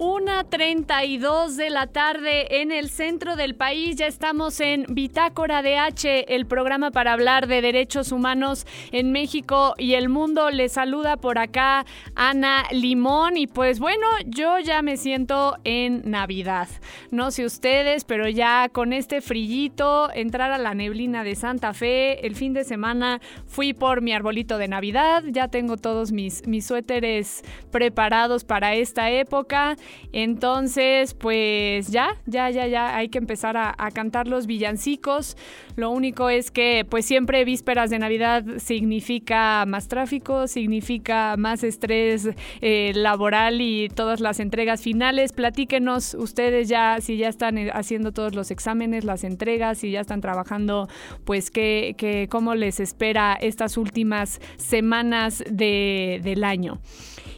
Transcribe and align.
1.32 0.00 1.56
de 1.56 1.68
la 1.68 1.86
tarde 1.86 2.62
en 2.62 2.72
el 2.72 2.88
centro 2.88 3.36
del 3.36 3.54
país. 3.54 3.96
Ya 3.96 4.06
estamos 4.06 4.58
en 4.60 4.86
Bitácora 4.88 5.60
de 5.60 5.76
H, 5.76 6.34
el 6.34 6.46
programa 6.46 6.90
para 6.90 7.12
hablar 7.12 7.46
de 7.46 7.60
derechos 7.60 8.10
humanos 8.10 8.66
en 8.92 9.12
México 9.12 9.74
y 9.76 9.92
el 9.92 10.08
mundo. 10.08 10.48
Les 10.48 10.72
saluda 10.72 11.18
por 11.18 11.38
acá 11.38 11.84
Ana 12.14 12.64
Limón 12.70 13.36
y 13.36 13.46
pues 13.46 13.78
bueno, 13.78 14.06
yo 14.24 14.58
ya 14.58 14.80
me 14.80 14.96
siento 14.96 15.58
en 15.64 16.10
Navidad. 16.10 16.68
No 17.10 17.30
sé 17.30 17.44
ustedes, 17.44 18.04
pero 18.04 18.26
ya 18.26 18.70
con 18.70 18.94
este 18.94 19.20
frillito, 19.20 20.10
entrar 20.14 20.50
a 20.50 20.56
la 20.56 20.72
neblina 20.72 21.24
de 21.24 21.34
Santa 21.34 21.74
Fe, 21.74 22.26
el 22.26 22.36
fin 22.36 22.54
de 22.54 22.64
semana 22.64 23.20
fui 23.46 23.74
por 23.74 24.00
mi 24.00 24.14
arbolito 24.14 24.56
de 24.56 24.66
Navidad, 24.66 25.24
ya 25.26 25.48
tengo 25.48 25.76
todos 25.76 26.10
mis, 26.10 26.46
mis 26.46 26.64
suéteres 26.64 27.42
preparados 27.70 28.44
para 28.44 28.74
esta 28.74 29.10
época. 29.10 29.76
Entonces, 30.12 31.14
pues 31.14 31.88
ya, 31.88 32.16
ya, 32.26 32.50
ya, 32.50 32.66
ya 32.66 32.96
hay 32.96 33.08
que 33.08 33.18
empezar 33.18 33.56
a, 33.56 33.74
cantar 33.92 34.28
los 34.28 34.46
villancicos. 34.46 35.36
Lo 35.76 35.90
único 35.90 36.30
es 36.30 36.50
que, 36.50 36.86
pues 36.88 37.04
siempre 37.06 37.44
vísperas 37.44 37.90
de 37.90 37.98
Navidad 37.98 38.44
significa 38.58 39.64
más 39.66 39.88
tráfico, 39.88 40.46
significa 40.46 41.36
más 41.36 41.64
estrés 41.64 42.28
eh, 42.60 42.92
laboral 42.94 43.60
y 43.60 43.88
todas 43.88 44.20
las 44.20 44.40
entregas 44.40 44.82
finales. 44.82 45.32
Platíquenos 45.32 46.14
ustedes 46.14 46.68
ya 46.68 46.98
si 47.00 47.16
ya 47.16 47.28
están 47.28 47.58
eh, 47.58 47.70
haciendo 47.72 48.12
todos 48.12 48.34
los 48.34 48.50
exámenes, 48.50 49.04
las 49.04 49.24
entregas, 49.24 49.78
si 49.78 49.90
ya 49.90 50.00
están 50.00 50.20
trabajando, 50.20 50.88
pues 51.24 51.50
que, 51.50 51.94
que 51.96 52.28
cómo 52.30 52.54
les 52.54 52.80
espera 52.80 53.36
estas 53.40 53.76
últimas 53.76 54.40
semanas 54.56 55.42
de, 55.50 56.20
del 56.22 56.44
año. 56.44 56.80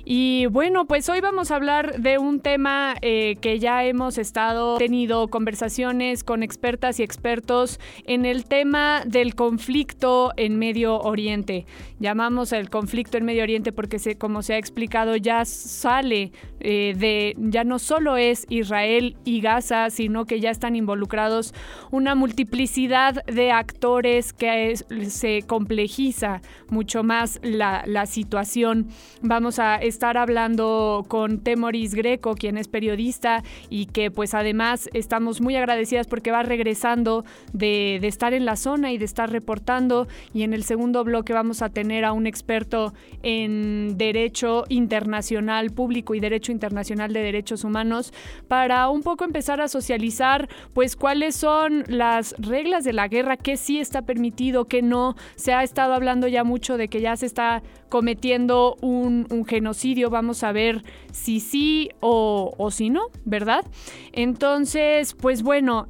Y 0.05 0.47
bueno, 0.47 0.87
pues 0.87 1.09
hoy 1.09 1.21
vamos 1.21 1.53
a 1.53 1.57
hablar 1.57 2.01
de 2.01 2.19
un 2.19 2.41
tema 2.41 2.97
eh, 3.03 3.37
que 3.41 3.61
ya 3.61 3.85
hemos 3.85 4.19
estado 4.19 4.77
teniendo 4.77 5.29
conversaciones 5.29 6.25
con 6.25 6.43
expertas 6.43 6.99
y 6.99 7.05
expertos 7.05 7.79
en 8.05 8.25
el 8.25 8.45
tema 8.45 9.03
del 9.07 9.37
conflicto 9.37 10.33
en 10.37 10.59
Medio 10.59 10.99
Oriente. 10.99 11.67
Llamamos 12.01 12.53
el 12.53 12.69
conflicto 12.69 13.17
en 13.17 13.25
Medio 13.25 13.45
Oriente 13.45 13.71
porque, 13.71 14.01
se, 14.01 14.19
como 14.19 14.43
se 14.43 14.55
ha 14.55 14.59
explicado, 14.59 15.15
ya 15.15 15.45
sale 15.45 16.33
eh, 16.59 16.95
de, 16.97 17.35
ya 17.39 17.63
no 17.63 17.79
solo 17.79 18.17
es 18.17 18.45
Israel 18.49 19.17
y 19.25 19.41
Gaza, 19.41 19.89
sino 19.91 20.25
que 20.25 20.41
ya 20.41 20.51
están 20.51 20.75
involucrados 20.75 21.55
una 21.93 22.17
multiplicidad 22.17 23.25
de 23.27 23.53
actores 23.53 24.33
que 24.33 24.75
se 25.09 25.43
complejiza 25.47 26.41
mucho 26.69 27.05
más 27.05 27.39
la, 27.45 27.85
la 27.87 28.07
situación. 28.07 28.89
Vamos 29.21 29.61
a 29.61 29.77
estar 29.93 30.17
hablando 30.17 31.05
con 31.07 31.39
Temoris 31.39 31.95
Greco, 31.95 32.35
quien 32.35 32.57
es 32.57 32.67
periodista 32.67 33.45
y 33.69 33.87
que 33.87 34.11
pues 34.11 34.33
además 34.35 34.89
estamos 34.95 35.41
muy 35.41 35.55
agradecidas 35.57 36.07
porque 36.07 36.31
va 36.31 36.43
regresando 36.43 37.25
de, 37.53 37.99
de 38.01 38.09
estar 38.09 38.33
en 38.33 38.47
la 38.47 38.57
zona 38.57 38.91
y 38.93 38.99
de 38.99 39.05
estar 39.05 39.31
reportando. 39.31 40.09
Y 40.33 40.43
en 40.43 40.55
el 40.55 40.65
segundo 40.65 41.05
bloque 41.05 41.33
vamos 41.33 41.61
a 41.61 41.69
tener 41.69 42.05
a 42.05 42.13
un 42.13 42.27
experto 42.27 42.95
en 43.23 43.97
derecho 43.99 44.65
internacional 44.69 45.71
público 45.71 46.15
y 46.15 46.21
derecho 46.21 46.53
internacional 46.53 47.13
de 47.13 47.21
derechos 47.21 47.65
humanos 47.65 48.13
para 48.49 48.89
un 48.89 49.03
poco 49.03 49.25
empezar 49.25 49.61
a 49.61 49.69
socializar 49.69 50.49
pues 50.73 50.97
cuáles 50.97 51.37
son 51.37 51.85
las 51.89 52.35
reglas 52.39 52.85
de 52.85 52.93
la 52.93 53.09
guerra, 53.09 53.37
qué 53.37 53.57
sí 53.57 53.79
está 53.79 54.03
permitido, 54.03 54.65
qué 54.65 54.81
no. 54.83 55.15
Se 55.37 55.53
ha 55.53 55.63
estado 55.63 55.95
hablando 55.95 56.29
ya 56.29 56.45
mucho 56.45 56.77
de 56.77 56.89
que 56.89 57.01
ya 57.01 57.17
se 57.17 57.27
está 57.27 57.63
cometiendo 57.93 58.79
un, 58.81 59.45
genocidio 59.47 60.09
vamos 60.09 60.45
a 60.45 60.53
ver 60.53 60.83
si 61.13 61.41
sí 61.41 61.91
o, 62.01 62.71
si 62.71 62.89
no, 62.89 63.11
¿verdad? 63.27 63.67
Entonces, 64.13 65.13
pues 65.13 65.43
bueno, 65.43 65.89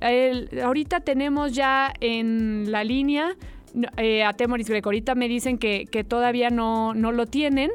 ahorita 0.65 0.99
tenemos 0.99 1.53
ya 1.53 1.95
en 2.01 2.73
la 2.73 2.83
línea 2.83 3.37
eh, 3.99 4.25
a 4.25 4.33
Temoris 4.33 4.69
Greco. 4.69 4.89
Ahorita 4.89 5.15
me 5.15 5.29
dicen 5.29 5.59
que, 5.59 5.87
todavía 6.09 6.51
no, 6.51 6.93
no 6.93 7.13
lo 7.13 7.27
tienen. 7.27 7.71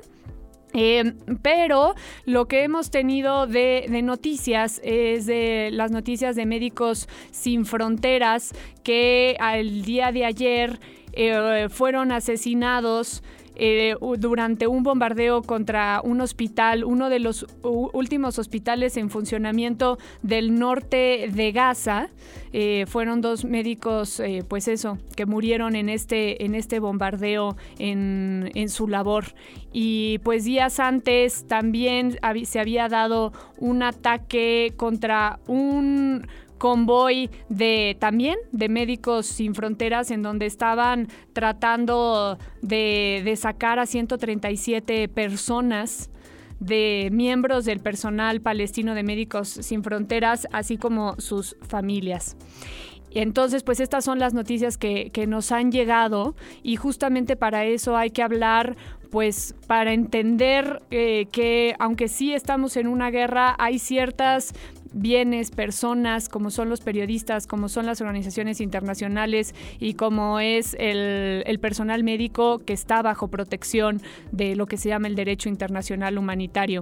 Eh, 0.73 1.13
pero 1.41 1.95
lo 2.25 2.49
que 2.49 2.63
hemos 2.63 2.91
tenido 2.91 3.47
de, 3.47 3.87
noticias 4.03 4.81
es 4.83 5.25
de 5.25 5.69
las 5.71 5.91
noticias 5.91 6.35
de 6.35 6.45
Médicos 6.45 7.07
Sin 7.31 7.65
Fronteras 7.65 8.53
que 8.83 9.37
al 9.39 9.83
día 9.83 10.11
de 10.11 10.25
ayer 10.25 10.81
eh, 11.13 11.67
fueron 11.69 12.11
asesinados 12.11 13.23
eh, 13.59 13.95
durante 14.19 14.67
un 14.67 14.83
bombardeo 14.83 15.41
contra 15.41 16.01
un 16.03 16.21
hospital, 16.21 16.83
uno 16.83 17.09
de 17.09 17.19
los 17.19 17.45
últimos 17.63 18.39
hospitales 18.39 18.97
en 18.97 19.09
funcionamiento 19.09 19.97
del 20.21 20.57
norte 20.59 21.29
de 21.33 21.51
Gaza. 21.51 22.09
Eh, 22.53 22.85
fueron 22.87 23.21
dos 23.21 23.45
médicos, 23.45 24.19
eh, 24.19 24.43
pues 24.47 24.67
eso, 24.67 24.97
que 25.15 25.25
murieron 25.25 25.75
en 25.75 25.89
este, 25.89 26.45
en 26.45 26.55
este 26.55 26.79
bombardeo 26.79 27.57
en, 27.77 28.51
en 28.53 28.69
su 28.69 28.87
labor. 28.87 29.25
Y 29.73 30.19
pues 30.19 30.45
días 30.45 30.79
antes 30.79 31.45
también 31.47 32.17
se 32.45 32.59
había 32.59 32.87
dado 32.87 33.33
un 33.57 33.83
ataque 33.83 34.73
contra 34.77 35.39
un 35.47 36.27
convoy 36.57 37.29
de 37.49 37.95
también 37.99 38.37
de 38.51 38.69
Médicos 38.69 39.25
Sin 39.25 39.55
Fronteras 39.55 40.11
en 40.11 40.21
donde 40.21 40.45
estaban 40.45 41.07
tratando 41.33 42.37
de, 42.61 43.21
de 43.23 43.35
sacar 43.35 43.79
a 43.79 43.85
137 43.85 45.07
personas 45.09 46.09
de 46.59 47.09
miembros 47.11 47.65
del 47.65 47.79
personal 47.79 48.41
palestino 48.41 48.95
de 48.95 49.03
Médicos 49.03 49.47
Sin 49.47 49.83
Fronteras, 49.83 50.47
así 50.51 50.77
como 50.77 51.15
sus 51.19 51.55
familias. 51.61 52.35
Entonces, 53.11 53.63
pues 53.63 53.79
estas 53.79 54.03
son 54.03 54.19
las 54.19 54.33
noticias 54.33 54.77
que, 54.77 55.09
que, 55.11 55.27
nos 55.27 55.51
han 55.51 55.71
llegado 55.71 56.35
y 56.61 56.75
justamente 56.75 57.35
para 57.35 57.65
eso 57.65 57.95
hay 57.95 58.11
que 58.11 58.21
hablar, 58.21 58.75
pues 59.09 59.55
para 59.65 59.93
entender 59.93 60.83
eh, 60.91 61.27
que 61.31 61.75
aunque 61.79 62.09
sí 62.09 62.33
estamos 62.33 62.75
en 62.75 62.87
una 62.87 63.09
guerra, 63.09 63.55
hay 63.59 63.79
ciertas 63.79 64.53
bienes, 64.97 65.51
personas, 65.51 66.29
como 66.29 66.51
son 66.51 66.69
los 66.69 66.81
periodistas, 66.81 67.47
como 67.47 67.69
son 67.69 67.85
las 67.85 68.01
organizaciones 68.01 68.61
internacionales 68.61 69.53
y 69.79 69.93
como 69.93 70.39
es 70.39 70.75
el, 70.79 71.43
personal 71.61 72.03
médico 72.03 72.59
que 72.59 72.73
está 72.73 73.01
bajo 73.01 73.29
protección 73.29 74.01
de 74.31 74.55
lo 74.55 74.67
que 74.67 74.77
se 74.77 74.89
llama 74.89 75.07
el 75.07 75.15
derecho 75.15 75.49
internacional 75.49 76.17
humanitario. 76.17 76.81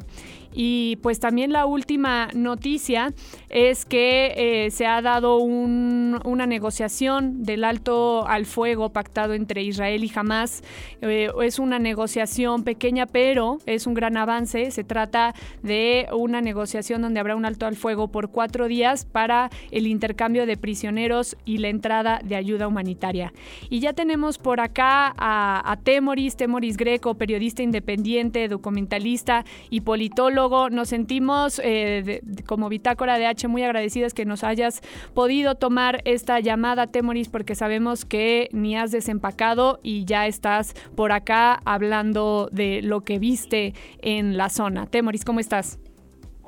Y 0.56 0.96
pues 0.98 1.20
también 1.20 1.52
la 1.52 1.66
última 1.66 2.30
noticia 2.34 3.14
es 3.50 3.84
que 3.84 4.34
eh, 4.66 4.72
se 4.72 4.86
ha 4.86 5.02
dado 5.02 5.38
una 5.38 6.48
negociación 6.48 7.44
del 7.44 7.66
alto 7.66 8.26
al 8.28 8.46
fuego 8.46 8.94
pactado 8.94 9.34
entre 9.34 9.64
Israel 9.64 10.04
y 10.04 10.12
Hamas. 10.16 10.64
Eh, 11.02 11.30
es 11.44 11.60
una 11.60 11.78
negociación 11.78 12.64
pequeña, 12.64 13.06
pero 13.06 13.58
es 13.66 13.86
un 13.86 13.94
gran 13.94 14.16
avance. 14.16 14.72
Se 14.72 14.86
trata 14.86 15.36
de 15.62 16.08
una 16.14 16.42
negociación 16.42 17.02
donde 17.02 17.20
habrá 17.20 17.36
un 17.36 17.46
alto 17.46 17.66
al 17.66 17.76
fuego 17.76 18.08
por 18.08 18.30
cuatro 18.30 18.68
días 18.68 19.06
para 19.06 19.50
el 19.72 19.88
intercambio 19.88 20.46
de 20.46 20.56
prisioneros 20.56 21.36
y 21.44 21.58
la 21.58 21.68
entrada 21.68 22.22
de 22.24 22.36
ayuda 22.38 22.68
humanitaria. 22.68 23.34
Y 23.70 23.80
ya 23.82 23.92
tenemos 23.92 24.38
por 24.38 24.62
acá 24.62 25.14
a, 25.18 25.78
Temoris, 25.84 26.38
Temoris 26.38 26.78
Greco, 26.78 27.16
periodista 27.16 27.62
independiente, 27.62 28.48
documentalista 28.48 29.44
y 29.70 29.82
politólogo. 29.82 30.45
Nos 30.46 30.90
sentimos 30.90 31.60
eh, 31.64 32.22
como 32.46 32.70
Bitácora 32.70 33.18
de 33.18 33.26
H 33.26 33.48
muy 33.48 33.64
agradecidas 33.64 34.14
que 34.14 34.26
nos 34.26 34.44
hayas 34.44 34.82
podido 35.16 35.56
tomar 35.56 36.02
esta 36.06 36.40
llamada, 36.40 36.86
Temoris, 36.86 37.30
porque 37.30 37.56
sabemos 37.56 38.06
que 38.06 38.50
ni 38.52 38.78
has 38.78 38.92
desempacado 38.92 39.80
y 39.82 40.06
ya 40.06 40.28
estás 40.28 40.76
por 40.96 41.12
acá 41.12 41.60
hablando 41.66 42.48
de 42.52 42.82
lo 42.84 43.02
que 43.02 43.18
viste 43.18 43.74
en 44.04 44.38
la 44.38 44.50
zona. 44.50 44.86
Temoris, 44.86 45.26
¿cómo 45.26 45.40
estás? 45.40 45.80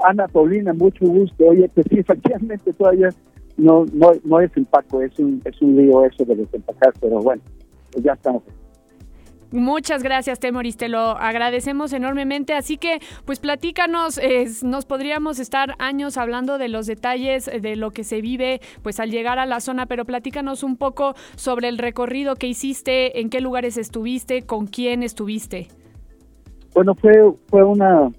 Ana 0.04 0.28
Paulina, 0.28 0.74
mucho 0.74 1.06
gusto. 1.06 1.46
Oye, 1.46 1.68
pues 1.74 1.88
sí, 1.90 1.98
efectivamente 2.00 2.72
todavía 2.74 3.10
no, 3.58 3.86
no, 3.94 4.12
no 4.24 4.40
es 4.40 4.56
empaco, 4.56 5.02
es 5.02 5.18
un, 5.18 5.42
es 5.44 5.60
un 5.60 5.76
lío 5.76 6.06
eso 6.06 6.24
de 6.24 6.36
desempacar, 6.36 6.94
pero 7.02 7.20
bueno, 7.20 7.42
pues 7.92 8.06
ya 8.06 8.14
estamos. 8.14 8.44
Muchas 9.52 10.04
gracias, 10.04 10.40
Temoris, 10.40 10.76
te 10.76 10.90
lo 10.90 11.00
agradecemos 11.00 11.94
enormemente. 11.94 12.54
Así 12.54 12.78
que, 12.78 13.00
pues 13.26 13.40
platícanos, 13.40 14.20
nos 14.64 14.86
podríamos 14.86 15.40
estar 15.40 15.76
años 15.80 16.18
hablando 16.18 16.58
de 16.58 16.68
los 16.68 16.86
detalles 16.86 17.46
de 17.46 17.76
lo 17.76 17.92
que 17.92 18.04
se 18.04 18.22
vive, 18.22 18.60
pues 18.84 19.00
al 19.00 19.10
llegar 19.10 19.40
a 19.40 19.46
la 19.46 19.62
zona, 19.62 19.86
pero 19.86 20.04
platícanos 20.04 20.64
un 20.64 20.76
poco 20.76 21.14
sobre 21.36 21.70
el 21.70 21.78
recorrido 21.78 22.36
que 22.36 22.48
hiciste, 22.48 23.22
en 23.22 23.30
qué 23.30 23.40
lugares 23.40 23.78
estuviste, 23.78 24.42
con 24.42 24.68
quién 24.68 25.02
estuviste. 25.02 25.68
Bueno, 26.74 26.94
fue, 26.96 27.14
fue 27.48 27.64
una 27.64 28.12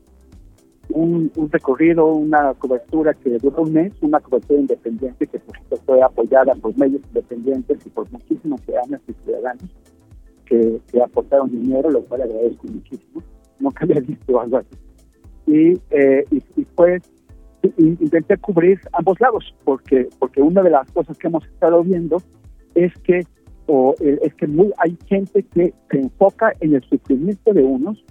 un, 0.90 1.31
recorrido, 1.50 2.06
una 2.06 2.54
cobertura 2.54 3.12
que 3.12 3.38
duró 3.38 3.62
un 3.62 3.72
mes, 3.74 3.92
una 4.00 4.20
cobertura 4.20 4.58
independiente 4.58 5.26
que 5.26 5.38
fue 5.84 6.02
apoyada 6.02 6.54
por 6.54 6.76
medios 6.78 7.02
independientes 7.08 7.78
y 7.84 7.90
por 7.90 8.10
muchísimos 8.10 8.60
ciudadanos 8.62 9.00
y 9.06 9.12
ciudadanos 9.24 9.64
que, 10.48 10.80
aportaron 11.00 11.50
dinero, 11.50 11.90
lo 11.90 12.02
cual 12.02 12.22
agradezco 12.22 12.66
muchísimo. 12.66 13.22
Nunca 13.60 13.84
había 13.84 14.00
visto 14.00 14.40
algo 14.40 14.58
así. 14.58 14.68
Y, 15.46 15.80
eh, 15.90 16.24
y, 16.30 16.64
fue 16.76 17.00
intenté 17.76 18.36
cubrir 18.36 18.80
ambos 18.92 19.20
lados, 19.20 19.54
porque, 19.64 20.08
porque 20.18 20.40
una 20.40 20.62
de 20.62 20.70
las 20.70 20.90
cosas 20.92 21.18
que 21.18 21.26
hemos 21.26 21.44
estado 21.44 21.82
viendo 21.82 22.22
es 22.74 22.92
que, 23.02 23.26
o, 23.66 23.94
es 24.00 24.34
que 24.34 24.46
muy, 24.46 24.72
hay 24.78 24.96
gente 25.06 25.42
que 25.42 25.74
se 25.90 25.98
enfoca 25.98 26.52
en 26.60 26.74
el 26.74 26.82
sufrimiento 26.84 27.52
de 27.52 27.62
unos 27.62 28.04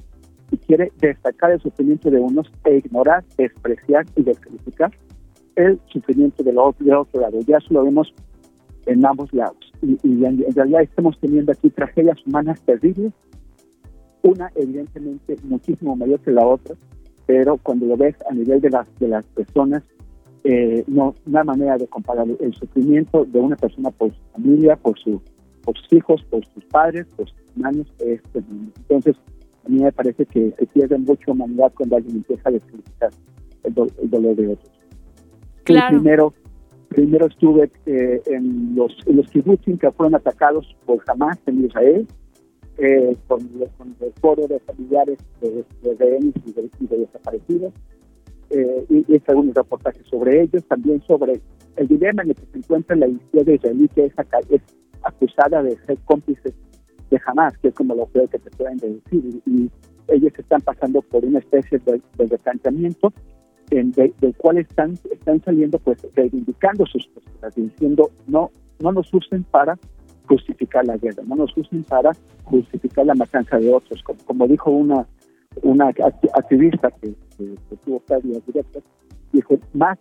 y 0.52 0.58
quiere 0.58 0.92
destacar 1.00 1.52
el 1.52 1.62
sufrimiento 1.62 2.10
de 2.12 2.20
unos 2.20 2.52
e 2.66 2.78
ignorar, 2.78 3.24
despreciar 3.38 4.06
y 4.16 4.24
descalificar 4.24 4.92
el 5.56 5.80
sufrimiento 5.88 6.44
del 6.44 6.58
otro, 6.58 6.86
del 6.86 6.96
otro 6.96 7.22
lado. 7.22 7.40
Ya 7.48 7.58
eso 7.58 7.74
lo 7.74 7.84
vemos 7.84 8.14
en 8.86 9.06
ambos 9.06 9.34
lados. 9.34 9.67
Y, 9.82 10.26
en, 10.26 10.44
realidad 10.54 10.82
estamos 10.82 11.20
teniendo 11.20 11.52
aquí 11.52 11.70
tragedias 11.70 12.18
humanas 12.26 12.62
terribles, 12.62 13.14
una 14.24 14.52
evidentemente 14.56 15.36
muchísimo 15.44 15.96
mayor 15.96 16.20
que 16.20 16.32
la 16.32 16.46
otra, 16.46 16.76
pero 17.26 17.58
cuando 17.58 17.86
lo 17.86 17.98
ves 17.98 18.16
a 18.30 18.34
nivel 18.34 18.62
de 18.62 18.70
las, 18.70 18.88
de 19.00 19.08
las 19.08 19.26
personas, 19.28 19.84
eh, 20.44 20.84
no 20.88 21.14
una 21.26 21.44
manera 21.44 21.78
de 21.78 21.88
comparar 21.88 22.26
el 22.40 22.54
sufrimiento 22.54 23.26
de 23.26 23.40
una 23.40 23.56
persona 23.56 23.92
por 23.92 24.14
su 24.14 24.22
familia, 24.34 24.76
por, 24.76 24.98
su, 24.98 25.22
por 25.64 25.78
sus 25.78 25.94
hijos, 25.94 26.24
por 26.30 26.46
sus 26.54 26.64
padres, 26.66 27.06
por 27.16 27.30
sus 27.30 27.38
hermanos, 27.56 27.88
es 28.00 28.22
Entonces, 28.34 29.16
a 29.66 29.70
mí 29.70 29.82
me 29.82 29.92
parece 29.92 30.26
que 30.26 30.52
se 30.58 30.66
pierde 30.68 30.98
mucha 30.98 31.32
humanidad 31.32 31.74
cuando 31.76 31.98
alguien 31.98 32.18
empieza 32.18 32.48
a 32.48 32.52
describir 32.54 32.86
el, 33.64 33.74
dolor 34.10 34.36
de 34.36 34.48
otros. 34.48 34.72
Claro. 35.64 35.98
Primero, 35.98 36.34
primero 36.90 37.28
estuve 37.28 37.70
eh, 37.86 38.22
en 38.26 38.76
los, 38.76 38.96
en 39.06 39.18
los 39.18 39.28
kibbutzim 39.30 39.78
que 39.78 39.92
fueron 39.92 40.16
atacados 40.16 40.76
por 40.86 41.04
Hamas 41.08 41.38
en 41.46 41.66
Israel, 41.66 42.08
eh, 42.78 43.16
con, 43.28 43.40
el 43.42 44.14
foro 44.22 44.48
de 44.48 44.60
familiares 44.60 45.18
de, 45.42 45.66
de 45.82 46.32
y 46.46 46.52
de, 46.88 46.98
desaparecidos. 46.98 47.74
Eh, 48.50 48.86
y, 48.90 49.14
y 49.14 49.22
algunos 49.28 49.56
reportajes 49.56 50.06
sobre 50.08 50.42
ellos, 50.42 50.64
también 50.66 51.02
sobre 51.02 51.42
el 51.76 51.88
dilema 51.88 52.24
en 52.24 52.30
el 52.30 52.36
que 52.36 52.46
se 52.46 52.58
encuentra 52.60 52.96
la 52.96 53.08
izquierda 53.08 53.54
israelí, 53.54 53.88
que 53.90 54.06
es, 54.06 54.14
es 54.50 54.62
acusada 55.04 55.64
de 55.64 55.76
ser 55.86 55.98
cómplices 56.06 56.54
de 57.10 57.22
Hamas, 57.26 57.58
que 57.58 57.70
es 57.70 57.74
como 57.74 57.96
lo 57.96 58.06
peor 58.06 58.30
que 58.30 58.40
se 58.40 58.50
pueden 58.52 58.78
decir, 58.78 59.42
y, 59.46 59.70
ellos 60.10 60.32
están 60.38 60.62
pasando 60.62 61.02
por 61.02 61.26
una 61.26 61.40
especie 61.40 61.80
de, 61.80 62.02
de 62.18 62.38
en, 63.72 63.92
del 63.92 64.36
cual 64.38 64.58
están, 64.58 64.94
están 65.12 65.42
saliendo, 65.44 65.80
pues, 65.80 66.06
reivindicando 66.16 66.86
sus 66.86 67.08
posturas, 67.08 67.56
diciendo, 67.56 68.10
no, 68.28 68.52
no 68.80 68.92
nos 68.92 69.14
usen 69.14 69.44
para 69.44 69.78
justificar 70.28 70.86
la 70.86 70.98
guerra, 70.98 71.24
no 71.26 71.36
nos 71.36 71.56
usen 71.58 71.84
para 71.84 72.12
justificar 72.44 73.06
la 73.06 73.16
matanza 73.16 73.58
de 73.58 73.74
otros. 73.74 74.02
Como, 74.04 74.20
como 74.26 74.48
dijo 74.48 74.72
una, 74.72 75.06
una 75.64 75.88
activista 76.34 76.92
que, 77.02 77.14
tuvo 77.86 78.00
pérdidas 78.02 78.46
directas, 78.46 78.84
dijo, 79.32 79.58
más, 79.74 79.98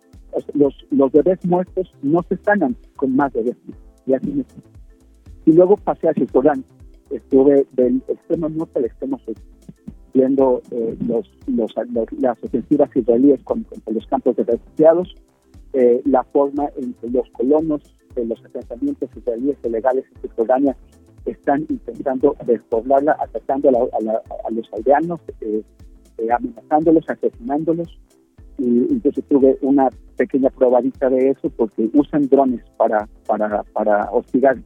los, 0.53 0.73
los 0.91 1.11
bebés 1.11 1.43
muertos 1.45 1.93
no 2.01 2.23
se 2.23 2.37
sanan 2.37 2.75
con 2.95 3.15
más 3.15 3.33
bebés. 3.33 3.55
Y 4.05 4.13
así 4.13 4.45
Y 5.45 5.51
luego 5.51 5.75
pasé 5.77 6.09
a 6.09 6.13
Jordán. 6.31 6.63
Estuve 7.09 7.65
del 7.73 8.01
extremo 8.07 8.49
norte 8.49 8.79
al 8.79 8.85
extremo 8.85 9.17
sur, 9.19 9.35
viendo 10.17 10.61
eh, 10.71 10.97
los, 11.07 11.31
los, 11.47 11.73
las 12.19 12.43
ofensivas 12.43 12.89
israelíes 12.95 13.43
contra 13.43 13.77
los 13.93 14.07
campos 14.07 14.35
de 14.35 14.43
refugiados, 14.43 15.15
eh, 15.73 16.01
la 16.05 16.23
forma 16.23 16.69
en 16.77 16.93
que 16.93 17.09
los 17.09 17.29
colonos 17.31 17.81
los 18.25 18.43
asentamientos 18.45 19.09
israelíes 19.15 19.57
ilegales 19.63 20.05
en 20.15 20.21
Cisjordania 20.21 20.75
están 21.25 21.65
intentando 21.69 22.35
despoblarla, 22.45 23.17
atacando 23.19 23.69
a, 23.69 24.51
los 24.51 24.73
aldeanos, 24.73 25.19
eh, 25.41 25.61
eh, 26.17 26.31
amenazándolos, 26.31 27.09
asesinándolos. 27.09 27.99
Y 28.57 28.91
entonces 28.91 29.23
tuve 29.25 29.57
una 29.61 29.89
pequeña 30.15 30.49
probadita 30.49 31.09
de 31.09 31.29
eso 31.29 31.49
porque 31.49 31.89
usan 31.93 32.27
drones 32.27 32.63
para, 32.77 33.07
para, 33.27 33.63
para 33.63 34.09
hostigar. 34.11 34.57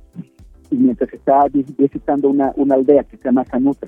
Y 0.70 0.76
mientras 0.76 1.12
estaba 1.12 1.48
visitando 1.50 2.30
una, 2.30 2.54
una 2.56 2.76
aldea 2.76 3.04
que 3.04 3.18
se 3.18 3.24
llama 3.26 3.44
Canuta, 3.44 3.88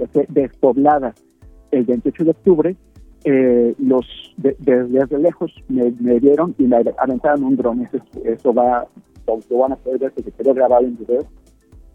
que 0.00 0.06
fue 0.06 0.26
despoblada 0.30 1.14
el 1.70 1.84
28 1.84 2.24
de 2.24 2.30
octubre, 2.30 2.76
eh, 3.24 3.74
los 3.78 4.06
desde 4.38 5.18
lejos 5.18 5.52
me, 5.68 5.92
me, 6.00 6.18
vieron 6.18 6.54
y 6.58 6.62
me 6.62 6.76
aventaron 6.98 7.44
un 7.44 7.56
dron. 7.56 7.82
Eso, 7.82 7.98
eso 8.24 8.54
va, 8.54 8.86
lo, 9.26 9.58
van 9.58 9.72
a 9.72 9.76
poder 9.76 9.98
ver 9.98 10.12
porque 10.12 10.30
quedó 10.32 10.54
grabado 10.54 10.86
en 10.86 10.96
video. 10.96 11.26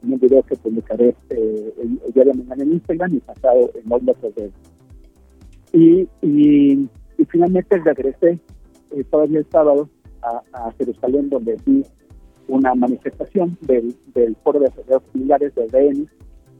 En 0.03 0.13
un 0.13 0.19
video 0.19 0.43
que 0.43 0.55
publicaré 0.55 1.15
eh, 1.31 1.73
el, 1.81 2.13
día 2.13 2.25
de 2.25 2.33
mañana 2.35 2.61
en 2.61 2.73
Instagram 2.73 3.15
y 3.15 3.19
pasado 3.21 3.71
en 3.73 3.89
los 3.89 4.35
de 4.35 4.51
y, 5.73 6.07
y, 6.21 6.87
y, 7.17 7.25
finalmente 7.27 7.77
regresé 7.79 8.39
eh, 8.91 9.03
todavía 9.09 9.39
el 9.39 9.47
sábado 9.49 9.89
a, 10.21 10.41
a, 10.53 10.71
Jerusalén 10.73 11.29
donde 11.29 11.57
vi 11.65 11.83
una 12.47 12.75
manifestación 12.75 13.57
del, 13.61 13.95
del 14.13 14.35
Foro 14.37 14.59
de 14.59 14.67
Asociados 14.67 15.03
Familiares 15.11 15.53
de 15.55 16.07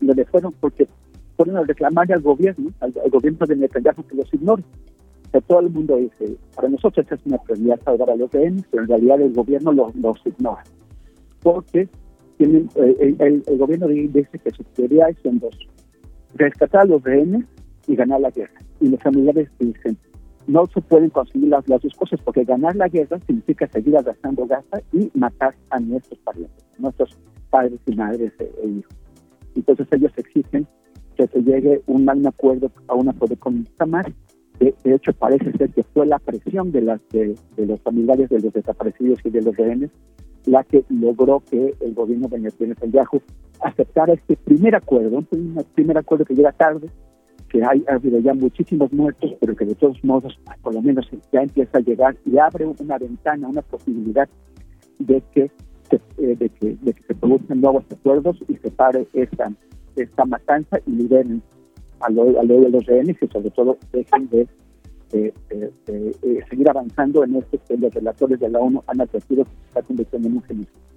y 0.01 0.05
donde 0.05 0.25
fueron 0.25 0.51
porque 0.59 0.87
fueron 1.35 1.57
a 1.57 1.63
reclamar 1.63 2.11
al 2.11 2.21
gobierno, 2.21 2.71
al, 2.79 2.93
gobierno 3.11 3.45
de 3.45 3.55
Netanyahu 3.55 4.03
que 4.07 4.15
los 4.15 4.33
ignore. 4.33 4.63
O 4.63 5.29
sea, 5.31 5.41
todo 5.41 5.59
el 5.59 5.69
mundo 5.69 5.97
dice, 5.97 6.37
para 6.55 6.69
nosotros 6.69 7.05
es 7.11 7.19
una 7.25 7.37
prioridad 7.39 7.79
salvar 7.83 8.09
a 8.09 8.15
los 8.15 8.31
rehenes, 8.31 8.65
pero 8.71 8.83
en 8.83 8.89
realidad 8.89 9.21
el 9.21 9.33
gobierno 9.33 9.71
los, 9.71 10.25
ignora. 10.25 10.63
Porque 11.41 11.89
tienen, 12.37 12.69
eh, 12.75 13.15
el, 13.19 13.57
gobierno 13.57 13.87
dice 13.87 14.39
que 14.39 14.51
sus 14.51 14.65
prioridades 14.67 15.17
son 15.23 15.39
dos, 15.39 15.57
rescatar 16.35 16.81
a 16.81 16.85
los 16.85 17.03
rehenes 17.03 17.45
y 17.87 17.95
ganar 17.95 18.21
la 18.21 18.31
guerra. 18.31 18.59
Y 18.79 18.89
los 18.89 19.01
familiares 19.01 19.49
dicen, 19.59 19.97
no 20.47 20.65
se 20.67 20.81
pueden 20.81 21.09
conseguir 21.09 21.49
las, 21.49 21.67
las 21.67 21.81
dos 21.81 21.93
cosas, 21.95 22.19
porque 22.23 22.43
ganar 22.43 22.75
la 22.75 22.87
guerra 22.87 23.19
significa 23.25 23.67
seguir 23.67 23.97
arrasando 23.97 24.45
Gaza 24.45 24.81
y 24.93 25.09
matar 25.15 25.55
a 25.71 25.79
nuestros 25.79 26.19
parientes, 26.19 26.63
nuestros 26.77 27.17
padres 27.49 27.79
y 27.87 27.95
madres 27.95 28.31
e, 28.39 28.51
e 28.63 28.67
hijos. 28.67 28.95
Entonces 29.55 29.87
ellos 29.91 30.11
exigen 30.17 30.67
que 31.15 31.27
se 31.27 31.41
llegue 31.41 31.81
un, 31.87 32.09
un 32.09 32.27
acuerdo 32.27 32.71
a 32.87 32.95
un 32.95 33.09
acuerdo 33.09 33.35
con 33.37 33.63
Tamar. 33.77 34.11
De, 34.59 34.73
de, 34.83 34.95
hecho, 34.95 35.11
parece 35.13 35.51
ser 35.57 35.69
que 35.71 35.83
fue 35.83 36.05
la 36.05 36.19
presión 36.19 36.71
de, 36.71 36.81
las, 36.81 37.01
de, 37.09 37.35
los 37.57 37.81
familiares 37.81 38.29
de 38.29 38.39
los 38.39 38.53
desaparecidos 38.53 39.19
y 39.25 39.29
de 39.29 39.41
los 39.41 39.55
rehenes 39.57 39.91
la 40.45 40.63
que 40.63 40.85
logró 40.89 41.41
que 41.49 41.73
el 41.81 41.93
gobierno 41.93 42.27
de 42.27 42.39
Netanyahu 42.39 43.21
aceptara 43.61 44.13
este 44.13 44.37
primer 44.37 44.75
acuerdo, 44.75 45.17
un 45.31 45.65
primer 45.73 45.97
acuerdo 45.97 46.25
que 46.25 46.35
llega 46.35 46.51
tarde, 46.51 46.87
que 47.49 47.63
hay, 47.63 47.83
ha 47.87 47.95
habido 47.95 48.19
ya 48.19 48.33
muchísimos 48.33 48.91
muertos, 48.91 49.31
pero 49.39 49.55
que 49.55 49.65
de 49.65 49.75
todos 49.75 50.03
modos, 50.03 50.37
por 50.61 50.73
lo 50.73 50.81
menos 50.81 51.09
ya 51.31 51.41
empieza 51.41 51.77
a 51.77 51.81
llegar 51.81 52.15
y 52.25 52.37
abre 52.37 52.65
una 52.65 52.97
ventana, 52.97 53.47
una 53.47 53.61
posibilidad 53.61 54.27
de 54.99 55.21
que 55.33 55.51
se, 55.89 55.95
eh, 56.17 56.35
de 56.35 56.49
que, 56.49 56.75
de 56.81 56.93
que 56.93 57.03
se 57.03 57.15
produzcan 57.15 57.61
nuevos 57.61 57.85
acuerdos 57.91 58.37
y 58.47 58.55
se 58.55 58.71
pare 58.71 59.07
esta, 59.13 59.51
esta 59.95 60.25
matanza 60.25 60.79
y 60.85 60.91
liberen 60.91 61.41
a 61.99 62.09
lo, 62.09 62.25
de 62.25 62.69
los 62.69 62.85
rehenes 62.85 63.17
y 63.21 63.27
sobre 63.27 63.49
todo 63.51 63.77
dejen 63.91 64.29
de, 64.29 64.47
seguir 66.49 66.69
avanzando 66.69 67.23
en 67.23 67.35
esto 67.35 67.57
que 67.67 67.77
los 67.77 67.93
relatores 67.93 68.39
de 68.39 68.49
la 68.49 68.59
ONU 68.59 68.81
han 68.87 69.01
advertido 69.01 69.45
que 69.45 69.51
se 69.51 69.67
está 69.67 69.81
convirtiendo 69.81 70.27
en 70.27 70.35
un 70.35 70.43
genocidio. 70.43 70.94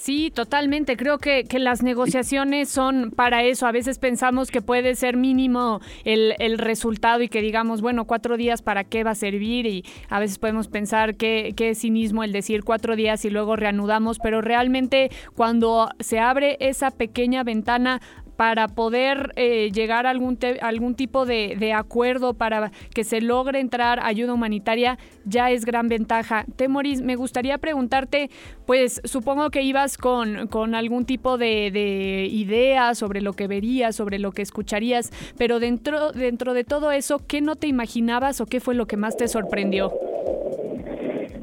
Sí, 0.00 0.30
totalmente. 0.34 0.96
Creo 0.96 1.18
que, 1.18 1.44
que, 1.44 1.58
las 1.58 1.82
negociaciones 1.82 2.70
son 2.70 3.10
para 3.10 3.44
eso. 3.44 3.66
A 3.66 3.72
veces 3.72 3.98
pensamos 3.98 4.50
que 4.50 4.62
puede 4.62 4.94
ser 4.94 5.18
mínimo 5.18 5.82
el, 6.04 6.34
el, 6.38 6.56
resultado 6.56 7.20
y 7.22 7.28
que 7.28 7.42
digamos, 7.42 7.82
bueno, 7.82 8.06
cuatro 8.06 8.38
días 8.38 8.62
para 8.62 8.84
qué 8.84 9.04
va 9.04 9.10
a 9.10 9.14
servir 9.14 9.66
y 9.66 9.84
a 10.08 10.18
veces 10.18 10.38
podemos 10.38 10.68
pensar 10.68 11.16
que, 11.16 11.52
que 11.54 11.68
es 11.68 11.80
cinismo 11.80 12.24
el 12.24 12.32
decir 12.32 12.64
cuatro 12.64 12.96
días 12.96 13.26
y 13.26 13.30
luego 13.30 13.56
reanudamos, 13.56 14.18
pero 14.20 14.40
realmente 14.40 15.10
cuando 15.34 15.90
se 16.00 16.18
abre 16.18 16.56
esa 16.60 16.90
pequeña 16.90 17.44
ventana 17.44 18.00
para 18.40 18.68
poder 18.68 19.34
eh, 19.36 19.70
llegar 19.70 20.06
a 20.06 20.10
algún, 20.10 20.38
algún 20.62 20.94
tipo 20.94 21.26
de, 21.26 21.74
acuerdo 21.76 22.32
para 22.32 22.72
que 22.94 23.04
se 23.04 23.20
logre 23.20 23.60
entrar 23.60 24.00
ayuda 24.02 24.32
humanitaria, 24.32 24.98
ya 25.26 25.50
es 25.50 25.66
gran 25.66 25.88
ventaja. 25.88 26.46
Temoris, 26.56 27.02
me 27.02 27.16
gustaría 27.16 27.58
preguntarte, 27.58 28.30
pues 28.64 29.02
supongo 29.04 29.50
que 29.50 29.60
ibas 29.60 29.98
con, 29.98 30.46
con 30.46 30.74
algún 30.74 31.04
tipo 31.04 31.36
de, 31.36 31.70
de 31.70 32.28
idea 32.32 32.94
sobre 32.94 33.20
lo 33.20 33.34
que 33.34 33.46
verías, 33.46 33.94
sobre 33.94 34.18
lo 34.18 34.32
que 34.32 34.40
escucharías, 34.40 35.10
pero 35.36 35.60
dentro, 35.60 36.10
dentro 36.12 36.54
de 36.54 36.64
todo 36.64 36.92
eso, 36.92 37.20
¿qué 37.26 37.42
no 37.42 37.56
te 37.56 37.66
imaginabas 37.66 38.40
o 38.40 38.46
qué 38.46 38.58
fue 38.58 38.74
lo 38.74 38.86
que 38.86 38.96
más 38.96 39.18
te 39.18 39.28
sorprendió? 39.28 39.92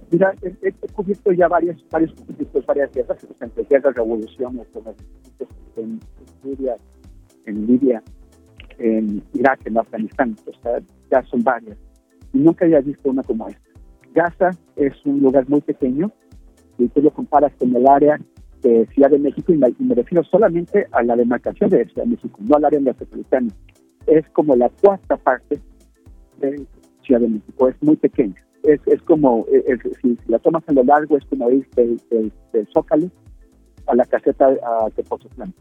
Mira, 0.10 0.34
he, 0.42 0.72
cubierto 0.94 1.32
ya 1.34 1.48
varias, 1.48 1.78
varios 1.92 2.14
conflictos, 2.14 2.66
varias 2.66 2.92
guerras, 2.94 3.18
entre 3.42 3.64
guerras, 3.66 3.96
revoluciones, 3.96 4.68
en 5.76 6.00
Siria, 6.42 6.76
en 7.46 7.68
Libia, 7.68 8.02
en 8.80 9.22
Irak, 9.34 9.60
en 9.66 9.78
Afganistán, 9.78 10.36
o 10.46 10.62
sea, 10.62 10.80
ya 11.12 11.24
son 11.24 11.44
varias. 11.44 11.78
Y 12.34 12.40
nunca 12.40 12.66
había 12.66 12.80
visto 12.80 13.10
una 13.10 13.24
como 13.24 13.48
esta. 13.50 13.62
Gaza 14.14 14.52
es 14.76 14.94
un 15.06 15.20
lugar 15.20 15.48
muy 15.50 15.62
pequeño, 15.62 16.12
y 16.78 16.88
tú 16.88 17.02
lo 17.02 17.12
comparas 17.12 17.54
con 17.60 17.76
el 17.76 17.88
área 17.88 18.20
de 18.62 18.88
Ciudad 18.94 19.10
de 19.10 19.20
México, 19.20 19.52
y 19.52 19.58
me, 19.58 19.96
refiero 19.96 20.24
solamente 20.24 20.88
a 20.92 21.04
la 21.04 21.16
demarcación 21.16 21.70
de 21.70 21.86
Ciudad 21.86 22.04
de 22.04 22.12
México, 22.12 22.40
no 22.42 22.56
al 22.56 22.66
área 22.66 22.80
metropolitana. 22.80 23.50
Es 24.06 24.28
como 24.30 24.56
la 24.56 24.70
cuarta 24.70 25.18
parte 25.18 25.60
de 26.40 26.66
Ciudad 27.04 27.22
de 27.22 27.28
México, 27.28 27.68
es 27.68 27.76
muy 27.82 27.98
pequeña. 27.98 28.47
Es, 28.68 28.82
es 28.86 29.02
como, 29.04 29.46
si, 30.02 30.18
la 30.28 30.40
tomas 30.40 30.64
a 30.68 30.74
lo 30.74 30.84
largo, 30.84 31.18
es 31.18 31.26
como 31.26 31.50
ir 31.50 31.68
del, 31.76 32.00
del, 32.10 32.68
Zócalo 32.74 33.10
a 33.88 33.96
la 33.96 34.06
caseta 34.06 34.50
de 34.50 35.04
Pozotlán. 35.04 35.54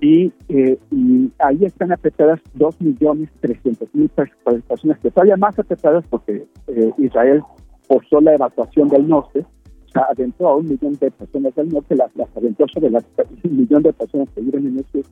Y, 0.00 0.32
eh, 0.48 0.76
y 0.90 1.30
ahí 1.38 1.64
están 1.64 1.92
apretadas 1.92 2.40
2.300.000 2.56 4.10
personas, 4.10 4.98
que 4.98 5.10
todavía 5.12 5.36
más 5.36 5.56
apretadas 5.56 6.04
porque 6.10 6.44
eh, 6.66 6.92
Israel 6.98 7.40
forzó 7.86 8.20
la 8.20 8.34
evacuación 8.34 8.88
del 8.88 9.06
norte, 9.06 9.46
o 9.86 9.90
sea, 9.92 10.08
a 10.12 10.56
un 10.56 10.66
millón 10.66 10.94
de 10.94 11.10
personas 11.10 11.54
del 11.54 11.68
norte, 11.68 11.94
las, 11.94 12.16
las 12.16 12.36
aventó 12.36 12.66
sobre 12.68 12.90
las, 12.90 13.04
un 13.44 13.56
millón 13.56 13.84
de 13.84 13.92
personas 13.92 14.28
que 14.34 14.40
viven 14.40 14.66
en 14.66 14.78
el 14.78 14.86
sur, 14.86 15.04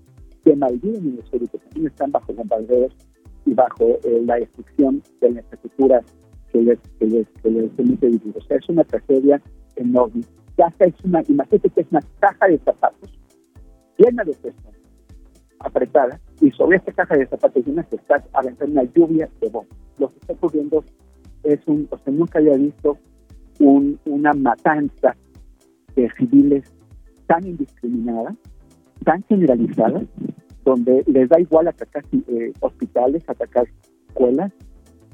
que 0.45 0.57
malviven 0.57 1.09
en 1.09 1.19
el 1.19 1.25
sur 1.25 1.41
y 1.41 1.47
que 1.47 1.59
también 1.59 1.87
están 1.87 2.11
bajo 2.11 2.33
bombardeos 2.33 2.93
y 3.47 3.55
bajo 3.55 3.85
eh, 3.85 4.23
la 4.25 4.37
destrucción 4.37 5.03
de 5.21 5.31
la 5.31 5.41
infraestructura 5.41 6.03
que 6.53 6.61
les, 6.63 6.79
que 6.99 7.07
les, 7.07 7.27
que 7.43 7.51
les 7.51 7.71
permite 7.71 8.07
vivir. 8.09 8.35
O 8.37 8.41
sea, 8.43 8.57
es 8.57 8.69
una 8.69 8.85
tragedia 8.85 9.41
enorme. 9.77 10.23
Ya 10.57 10.73
es 10.79 10.95
una, 11.05 11.23
imagínate 11.29 11.71
que 11.71 11.81
es 11.81 11.87
una 11.91 12.03
caja 12.21 12.47
de 12.47 12.59
zapatos 12.59 13.11
llena 13.97 14.25
de 14.25 14.33
personas 14.33 14.81
apretada 15.59 16.19
y 16.41 16.51
sobre 16.53 16.79
esta 16.79 16.93
caja 16.93 17.17
de 17.17 17.27
zapatos 17.27 17.67
llena 17.67 17.83
se 17.85 17.97
está 17.97 18.25
aventando 18.33 18.81
una 18.81 18.91
lluvia 18.95 19.29
de 19.41 19.49
bombas. 19.51 19.77
Lo 19.99 20.09
que 20.09 20.19
está 20.19 20.33
ocurriendo 20.33 20.85
es 21.43 21.61
un, 21.67 21.87
o 21.91 21.99
sea, 21.99 22.13
nunca 22.13 22.39
había 22.39 22.57
visto 22.57 22.99
un, 23.59 23.99
una 24.07 24.33
matanza 24.33 25.17
de 25.95 26.11
civiles 26.17 26.65
tan 27.27 27.47
indiscriminada, 27.47 28.35
tan 29.05 29.23
generalizada, 29.25 30.03
donde 30.65 31.05
les 31.07 31.29
da 31.29 31.41
igual 31.41 31.69
atacar 31.69 32.05
eh, 32.13 32.53
hospitales, 32.61 33.23
atacar 33.29 33.67
escuelas, 34.09 34.53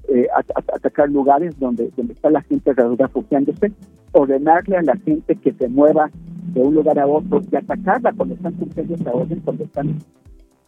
eh, 0.08 0.28
atacar 0.72 1.08
lugares 1.10 1.58
donde, 1.58 1.90
donde 1.96 2.12
está 2.12 2.30
la 2.30 2.42
gente 2.42 2.72
refugiándose, 2.72 3.72
ordenarle 4.12 4.76
a 4.76 4.82
la 4.82 4.96
gente 4.96 5.36
que 5.36 5.52
se 5.52 5.68
mueva 5.68 6.10
de 6.54 6.60
un 6.60 6.74
lugar 6.74 6.98
a 6.98 7.06
otro 7.06 7.42
y 7.50 7.56
atacarla 7.56 8.12
cuando 8.12 8.34
están 8.34 8.54
cumpliendo 8.54 8.94
esa 8.94 9.12
orden, 9.12 9.40
cuando 9.40 9.64
están 9.64 9.98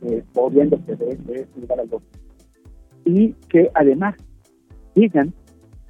eh, 0.03 0.23
moviéndose 0.35 0.97
de, 0.97 1.17
de 1.17 1.41
ese 1.41 1.61
lugar 1.61 1.81
al 1.81 1.87
otro. 1.87 2.03
Y 3.05 3.33
que 3.49 3.71
además 3.75 4.17
digan 4.95 5.33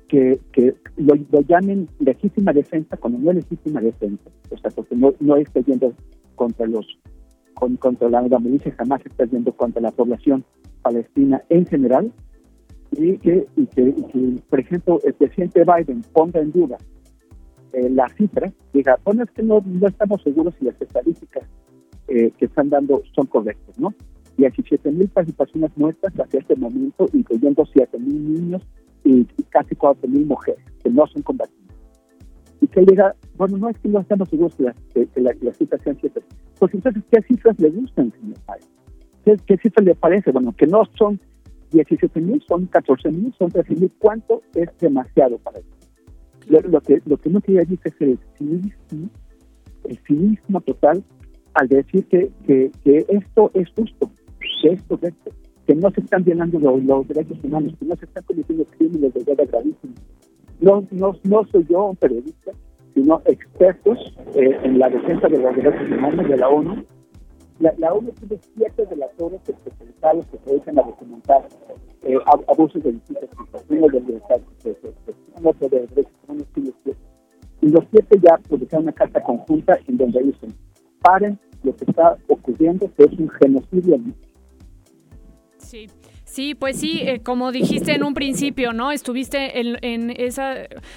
que, 0.08 0.40
que 0.52 0.74
lo, 0.96 1.14
llamen 1.46 1.88
legítima 2.00 2.52
defensa 2.52 2.96
cuando 2.96 3.18
no 3.18 3.30
es 3.30 3.36
legítima 3.36 3.80
defensa. 3.80 4.30
O 4.50 4.58
sea, 4.58 4.70
porque 4.70 4.96
no, 4.96 5.12
no 5.20 5.36
está 5.36 5.60
yendo 5.60 5.92
contra 6.34 6.66
los 6.66 6.86
con, 7.54 7.76
contra 7.76 8.08
la, 8.08 8.22
la 8.22 8.38
milicia, 8.38 8.74
jamás 8.78 9.04
está 9.04 9.24
yendo 9.24 9.52
contra 9.52 9.82
la 9.82 9.90
población 9.90 10.44
palestina 10.82 11.42
en 11.48 11.66
general. 11.66 12.12
Y 12.98 13.16
que, 13.18 13.46
y 13.56 13.66
que, 13.66 13.94
por 14.50 14.58
ejemplo, 14.58 15.00
el 15.04 15.14
presidente 15.14 15.62
Biden 15.62 16.02
ponga 16.12 16.40
en 16.40 16.50
duda 16.50 16.78
eh, 17.72 17.88
la 17.90 18.08
cifra, 18.08 18.52
diga, 18.72 18.98
bueno, 19.04 19.22
es 19.22 19.30
que 19.30 19.42
no, 19.42 19.62
no 19.64 19.86
estamos 19.86 20.20
seguros 20.22 20.52
si 20.58 20.64
las 20.64 20.80
estadísticas 20.82 21.44
eh, 22.08 22.32
que 22.36 22.46
están 22.46 22.70
dando 22.70 23.02
son 23.14 23.26
correctas, 23.26 23.78
¿no? 23.78 23.94
17 24.36 24.90
mil 24.90 25.08
personas 25.08 25.70
muertas 25.76 26.12
hasta 26.18 26.38
este 26.38 26.56
momento, 26.56 27.08
incluyendo 27.12 27.64
7 27.72 27.98
mil 28.00 28.34
niños 28.34 28.62
y, 29.04 29.24
casi 29.50 29.76
4 29.76 30.08
mil 30.08 30.26
mujeres 30.26 30.64
que 30.82 30.90
no 30.90 31.06
son 31.06 31.22
combatientes. 31.22 31.76
Y 32.60 32.66
que 32.66 32.80
diga, 32.80 33.14
bueno, 33.36 33.58
no 33.58 33.68
es 33.68 33.78
que 33.78 33.88
no 33.88 34.00
estamos 34.00 34.28
seguros 34.28 34.56
que, 34.56 34.64
la, 34.64 34.74
que, 34.92 35.40
la, 35.40 35.52
cifras 35.52 35.80
sean 35.82 35.96
ciertas. 36.00 36.24
Pues 36.58 36.74
entonces, 36.74 37.04
¿qué 37.12 37.22
cifras 37.22 37.58
le 37.60 37.70
gustan, 37.70 38.12
señor 38.12 38.38
¿Qué, 39.24 39.36
¿Qué 39.46 39.56
cifras 39.58 39.84
le 39.84 39.94
parece? 39.94 40.32
Bueno, 40.32 40.52
que 40.56 40.66
no 40.66 40.82
son 40.96 41.20
17 41.70 42.20
mil, 42.20 42.42
son 42.48 42.66
14 42.66 43.10
mil, 43.10 43.34
son 43.38 43.50
13 43.50 43.74
mil. 43.74 43.92
¿Cuánto 43.98 44.42
es 44.54 44.68
demasiado 44.78 45.38
para 45.38 45.58
él? 45.58 45.64
Lo, 46.48 46.80
que, 46.80 47.02
lo 47.04 47.18
que 47.18 47.28
no 47.28 47.40
quería 47.40 47.60
decir 47.60 47.78
es 47.84 47.94
el 48.00 48.18
cinismo, 48.38 49.10
el 49.84 49.98
cinismo 50.06 50.60
total 50.62 51.04
al 51.54 51.68
decir 51.68 52.06
que, 52.06 52.30
que, 52.46 52.70
esto 53.08 53.50
es 53.54 53.68
justo, 53.76 54.10
que 54.62 54.70
es 54.70 54.82
correcto, 54.84 55.30
que 55.66 55.74
no 55.74 55.90
se 55.90 56.00
están 56.00 56.24
violando 56.24 56.58
los, 56.58 57.08
derechos 57.08 57.38
humanos, 57.42 57.74
que 57.78 57.84
no 57.84 57.96
se 57.96 58.04
están 58.04 58.24
cometiendo 58.24 58.64
crímenes 58.76 59.12
de 59.12 59.24
guerra 59.24 59.44
gravísimos. 59.44 59.98
No, 60.60 60.86
no, 60.90 61.16
no 61.24 61.44
soy 61.50 61.66
yo 61.68 61.86
un 61.86 61.96
periodista, 61.96 62.52
sino 62.94 63.20
expertos 63.26 63.98
eh, 64.34 64.56
en 64.62 64.78
la 64.78 64.88
defensa 64.88 65.28
de 65.28 65.38
los 65.38 65.54
derechos 65.54 65.90
humanos 65.90 66.28
de 66.28 66.36
la 66.36 66.48
ONU. 66.48 66.84
La, 67.60 67.74
la 67.78 67.92
ONU 67.92 68.12
tiene 68.12 68.40
siete 68.54 68.84
relatores 68.84 69.40
especializados 69.48 70.26
que 70.26 70.38
se 70.38 70.50
dedican 70.50 70.78
a 70.78 70.82
documentar 70.82 71.48
eh, 72.02 72.16
abusos 72.46 72.82
de 72.82 72.92
distintas 72.92 73.30
situaciones 73.30 73.92
de 73.92 74.00
libertad 74.00 74.40
de, 74.62 74.70
de, 74.70 75.68
de 75.68 75.86
derechos 75.86 76.12
humanos 76.26 76.46
y 77.60 77.68
los 77.70 77.84
siete 77.90 78.18
ya 78.22 78.38
publicaron 78.48 78.84
una 78.84 78.92
carta 78.92 79.22
conjunta 79.22 79.78
en 79.86 79.96
donde 79.96 80.22
dicen 80.22 80.54
paren 81.00 81.38
lo 81.62 81.74
que 81.74 81.84
está 81.84 82.16
ocurriendo, 82.28 82.90
que 82.94 83.04
es 83.04 83.18
un 83.18 83.28
genocidio. 83.28 83.98
Sí. 85.58 85.88
Sí, 86.28 86.54
pues 86.54 86.78
sí, 86.78 87.00
eh, 87.00 87.20
como 87.20 87.52
dijiste 87.52 87.94
en 87.94 88.04
un 88.04 88.12
principio, 88.12 88.74
¿no? 88.74 88.92
Estuviste 88.92 89.60
en, 89.60 90.10
esa, 90.10 90.56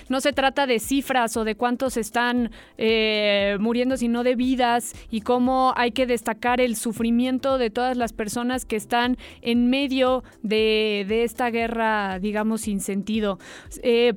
no 0.09 0.19
se 0.19 0.33
trata 0.33 0.67
de 0.67 0.77
cifras 0.79 1.37
o 1.37 1.45
de 1.45 1.55
cuántos 1.55 1.95
están 1.95 2.51
eh, 2.77 3.55
muriendo, 3.59 3.95
sino 3.95 4.23
de 4.23 4.35
vidas 4.35 4.93
y 5.09 5.21
cómo 5.21 5.73
hay 5.77 5.91
que 5.91 6.05
destacar 6.05 6.59
el 6.59 6.75
sufrimiento 6.75 7.57
de 7.57 7.69
todas 7.69 7.95
las 7.95 8.11
personas 8.11 8.65
que 8.65 8.75
están 8.75 9.17
en 9.41 9.69
medio 9.69 10.25
de, 10.43 11.05
de 11.07 11.23
esta 11.23 11.49
guerra, 11.49 12.19
digamos, 12.19 12.61
sin 12.61 12.81
sentido. 12.81 13.39
Eh, 13.83 14.13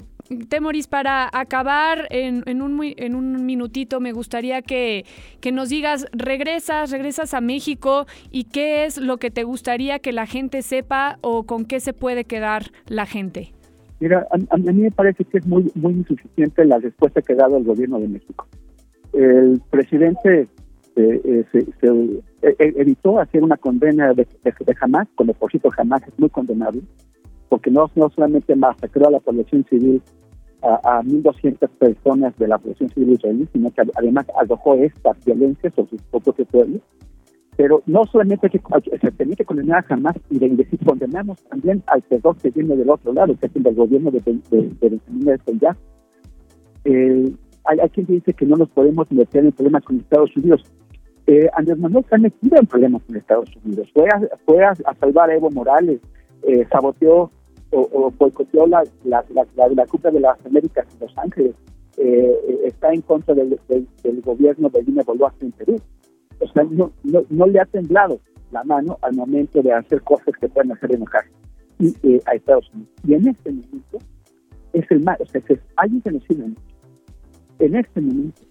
Temoris, 0.48 0.86
para 0.86 1.28
acabar 1.32 2.06
en, 2.10 2.42
en, 2.46 2.62
un, 2.62 2.80
en 2.82 3.14
un 3.14 3.44
minutito, 3.44 4.00
me 4.00 4.12
gustaría 4.12 4.62
que, 4.62 5.04
que, 5.40 5.52
nos 5.52 5.68
digas, 5.68 6.06
regresas, 6.12 6.90
regresas 6.90 7.34
a 7.34 7.40
México 7.40 8.06
y 8.30 8.44
qué 8.44 8.86
es 8.86 8.98
lo 8.98 9.18
que 9.18 9.30
te 9.30 9.44
gustaría 9.44 9.98
que 9.98 10.12
la 10.12 10.26
gente 10.26 10.62
sepa 10.62 11.18
o 11.20 11.44
con 11.44 11.66
qué 11.66 11.80
se 11.80 11.92
puede 11.92 12.24
quedar 12.24 12.70
la 12.86 13.04
gente. 13.04 13.52
Mira, 14.00 14.26
a, 14.30 14.56
mí 14.56 14.82
me 14.82 14.90
parece 14.90 15.24
que 15.24 15.38
es 15.38 15.46
muy, 15.46 15.70
muy 15.74 15.92
insuficiente 15.92 16.64
la 16.64 16.78
respuesta 16.78 17.20
que 17.22 17.34
ha 17.34 17.36
dado 17.36 17.58
el 17.58 17.64
gobierno 17.64 18.00
de 18.00 18.08
México. 18.08 18.46
El 19.12 19.60
presidente 19.70 20.48
eh, 20.96 21.20
eh, 21.24 21.44
se, 21.52 21.58
eh, 22.42 22.54
evitó 22.58 23.18
hacer 23.20 23.42
una 23.42 23.56
condena 23.56 24.12
de, 24.14 24.26
Hamas, 24.80 25.06
cuando 25.16 25.34
por 25.34 25.50
cierto 25.50 25.70
Hamas 25.76 26.02
es 26.02 26.18
muy 26.18 26.30
condenable 26.30 26.82
porque 27.54 27.70
no, 27.70 27.88
no 27.94 28.10
solamente 28.10 28.56
masacró 28.56 29.06
a 29.06 29.12
la 29.12 29.20
población 29.20 29.64
civil, 29.70 30.02
a, 30.60 30.98
a 30.98 31.02
1.200 31.04 31.68
personas 31.78 32.36
de 32.36 32.48
la 32.48 32.58
población 32.58 32.88
civil 32.88 33.12
israelí, 33.12 33.46
sino 33.52 33.70
que 33.70 33.82
además 33.94 34.26
alojó 34.36 34.74
estas 34.74 35.24
violencias 35.24 35.72
sobre 35.72 35.90
sus 35.90 36.02
propios 36.02 36.48
pueblos. 36.48 36.80
Pero 37.56 37.80
no 37.86 38.04
solamente 38.06 38.50
que 38.50 38.60
se 39.00 39.12
permite 39.12 39.44
condenar 39.44 39.84
a 39.88 39.94
Hamas 39.94 40.16
y 40.30 40.40
de 40.40 40.48
decir 40.48 40.80
condenamos 40.84 41.38
también 41.44 41.80
al 41.86 42.02
terror 42.02 42.36
que 42.38 42.50
viene 42.50 42.74
del 42.74 42.90
otro 42.90 43.12
lado, 43.12 43.36
que 43.38 43.46
es 43.46 43.54
el 43.54 43.62
del 43.62 43.76
gobierno 43.76 44.10
de, 44.10 44.18
de, 44.18 44.40
de, 44.80 45.76
eh, 46.86 47.32
hay, 47.66 47.78
hay, 47.78 47.88
quien 47.90 48.06
dice 48.06 48.34
que 48.34 48.46
no 48.46 48.56
nos 48.56 48.68
podemos 48.70 49.08
meter 49.12 49.44
en 49.44 49.52
problemas 49.52 49.84
con 49.84 50.00
Estados 50.00 50.36
Unidos. 50.36 50.64
Eh, 51.28 51.48
Andrés 51.56 51.78
Manuel 51.78 52.02
está 52.02 52.18
metido 52.18 52.58
en 52.58 52.66
problemas 52.66 53.04
con 53.04 53.14
Estados 53.14 53.48
Unidos. 53.64 53.88
Fue 53.94 54.08
a, 54.08 54.20
fue 54.44 54.64
a, 54.64 54.74
salvar 54.98 55.30
a 55.30 55.36
Evo 55.36 55.52
Morales, 55.52 56.00
eh, 56.46 56.66
saboteó 56.70 57.30
o, 57.74 58.10
boicoteó 58.16 58.66
la, 58.66 58.84
la, 59.04 59.24
la, 59.30 59.68
la, 59.68 59.86
Cumbre 59.86 60.12
de 60.12 60.20
las 60.20 60.44
Américas 60.46 60.86
en 60.92 61.00
Los 61.00 61.18
Ángeles, 61.18 61.54
eh, 61.96 62.60
está 62.64 62.92
en 62.92 63.02
contra 63.02 63.34
del, 63.34 63.58
del, 63.68 64.20
gobierno 64.22 64.68
de 64.68 64.82
Dina 64.82 65.02
Boluarte 65.02 65.46
en 65.46 65.52
Perú. 65.52 65.80
O 66.40 66.48
sea, 66.48 66.64
no, 66.64 66.90
no, 67.02 67.22
no, 67.30 67.46
le 67.46 67.60
ha 67.60 67.64
temblado 67.66 68.18
la 68.50 68.64
mano 68.64 68.98
al 69.02 69.14
momento 69.14 69.62
de 69.62 69.72
hacer 69.72 70.02
cosas 70.02 70.34
que 70.40 70.48
pueden 70.48 70.72
hacer 70.72 70.94
enojar 70.94 71.24
y, 71.78 71.94
eh, 72.02 72.20
a 72.26 72.34
Estados 72.34 72.70
Unidos. 72.72 72.92
Y 73.06 73.14
en 73.14 73.28
este 73.28 73.50
momento 73.50 73.98
es 74.72 74.90
el 74.90 75.00
más, 75.02 75.20
o 75.20 75.26
sea, 75.26 75.40
es, 75.48 75.60
hay 75.76 75.90
un 75.90 76.02
genocidio 76.02 76.46
en 77.58 77.76
este 77.76 78.00
momento 78.00 78.42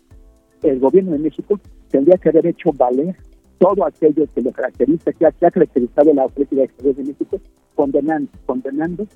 el 0.63 0.79
gobierno 0.79 1.11
de 1.11 1.19
México 1.19 1.59
tendría 1.89 2.17
que 2.17 2.29
haber 2.29 2.47
hecho 2.47 2.71
valer 2.73 3.15
todo 3.57 3.85
aquello 3.85 4.25
que 4.33 4.41
lo 4.41 4.51
caracteriza, 4.51 5.11
que 5.11 5.25
ha, 5.25 5.31
que 5.31 5.45
ha 5.45 5.51
caracterizado 5.51 6.13
la 6.13 6.27
política 6.27 6.63
exterior 6.63 6.95
de 6.95 7.03
México, 7.03 7.39
condenando, 7.75 8.31
condenando 8.45 9.07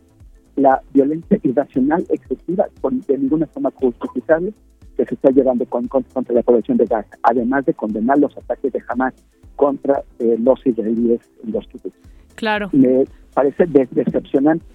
la 0.55 0.81
violencia 0.93 1.39
irracional 1.43 2.05
excesiva 2.09 2.67
con, 2.81 3.01
de 3.01 3.17
ninguna 3.17 3.45
forma 3.47 3.71
justificable 3.75 4.53
que 4.97 5.05
se 5.05 5.13
está 5.13 5.29
llevando 5.29 5.65
con, 5.65 5.87
contra 5.87 6.33
la 6.33 6.41
población 6.41 6.77
de 6.77 6.85
Gaza, 6.85 7.17
además 7.21 7.65
de 7.65 7.73
condenar 7.73 8.17
los 8.17 8.35
ataques 8.35 8.73
de 8.73 8.81
Hamas 8.87 9.13
contra 9.55 10.03
eh, 10.19 10.37
los 10.39 10.65
israelíes 10.65 11.21
en 11.43 11.51
los 11.51 11.67
kibbutz. 11.67 11.95
Claro. 12.35 12.69
Me 12.73 13.05
parece 13.33 13.65
decepcionante 13.67 14.65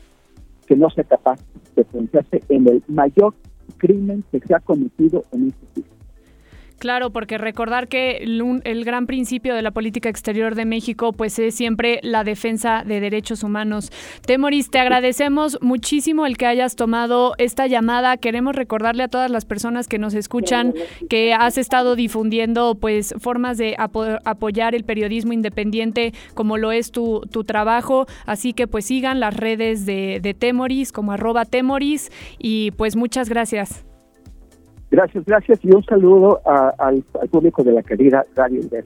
que 0.67 0.77
no 0.77 0.89
sea 0.91 1.05
capaz 1.05 1.41
de 1.75 1.85
pronunciarse 1.85 2.43
en 2.49 2.69
el 2.69 2.83
mayor 2.87 3.35
crimen 3.79 4.23
que 4.31 4.41
se 4.41 4.55
ha 4.55 4.61
cometido 4.61 5.25
en 5.33 5.49
este 5.49 5.67
siglo. 5.75 5.91
Claro, 6.83 7.11
porque 7.11 7.39
recordar 7.39 7.87
que 7.87 8.17
el, 8.17 8.85
gran 8.85 9.07
principio 9.07 9.55
de 9.55 9.63
la 9.63 9.71
política 9.71 10.09
exterior 10.09 10.57
de 10.57 10.65
México 10.65 11.13
pues 11.13 11.39
es 11.39 11.55
siempre 11.55 12.01
la 12.03 12.25
defensa 12.25 12.83
de 12.85 12.99
derechos 12.99 13.45
humanos. 13.45 13.93
Temoris, 14.27 14.69
te 14.69 14.81
agradecemos 14.81 15.59
muchísimo 15.61 16.27
el 16.27 16.37
que 16.37 16.47
hayas 16.47 16.75
tomado 16.75 17.35
esta 17.39 17.69
llamada. 17.69 18.17
Queremos 18.17 18.57
recordarle 18.57 19.05
a 19.05 19.09
todas 19.09 19.31
las 19.31 19.45
personas 19.45 19.87
que 19.87 20.01
nos 20.01 20.15
escuchan 20.15 20.75
que 21.09 21.33
has 21.35 21.57
estado 21.57 21.95
difundiendo 21.95 22.75
pues 22.75 23.15
formas 23.21 23.59
de 23.59 23.77
apoyar 23.79 24.75
el 24.75 24.83
periodismo 24.83 25.33
independiente 25.33 26.13
como 26.35 26.59
lo 26.59 26.73
es 26.73 26.91
tu, 26.91 27.21
tu 27.31 27.45
trabajo. 27.45 28.07
Así 28.27 28.55
que 28.55 28.67
pues 28.67 28.87
sigan 28.87 29.21
las 29.21 29.37
redes 29.37 29.87
de, 29.87 30.19
de 30.21 30.35
Temoris 30.35 30.91
como 30.91 31.13
arroba 31.13 31.45
Temoris 31.45 32.11
y 32.41 32.73
pues 32.73 32.97
muchas 32.97 33.29
gracias. 33.29 33.85
Gracias, 34.93 35.25
gracias 35.25 35.59
y 35.63 35.75
un 35.75 35.83
saludo 35.85 36.43
al, 36.45 37.03
público 37.31 37.65
de 37.65 37.73
la 37.73 37.83
querida 37.83 38.27
Radio 38.35 38.61
Inver. 38.61 38.85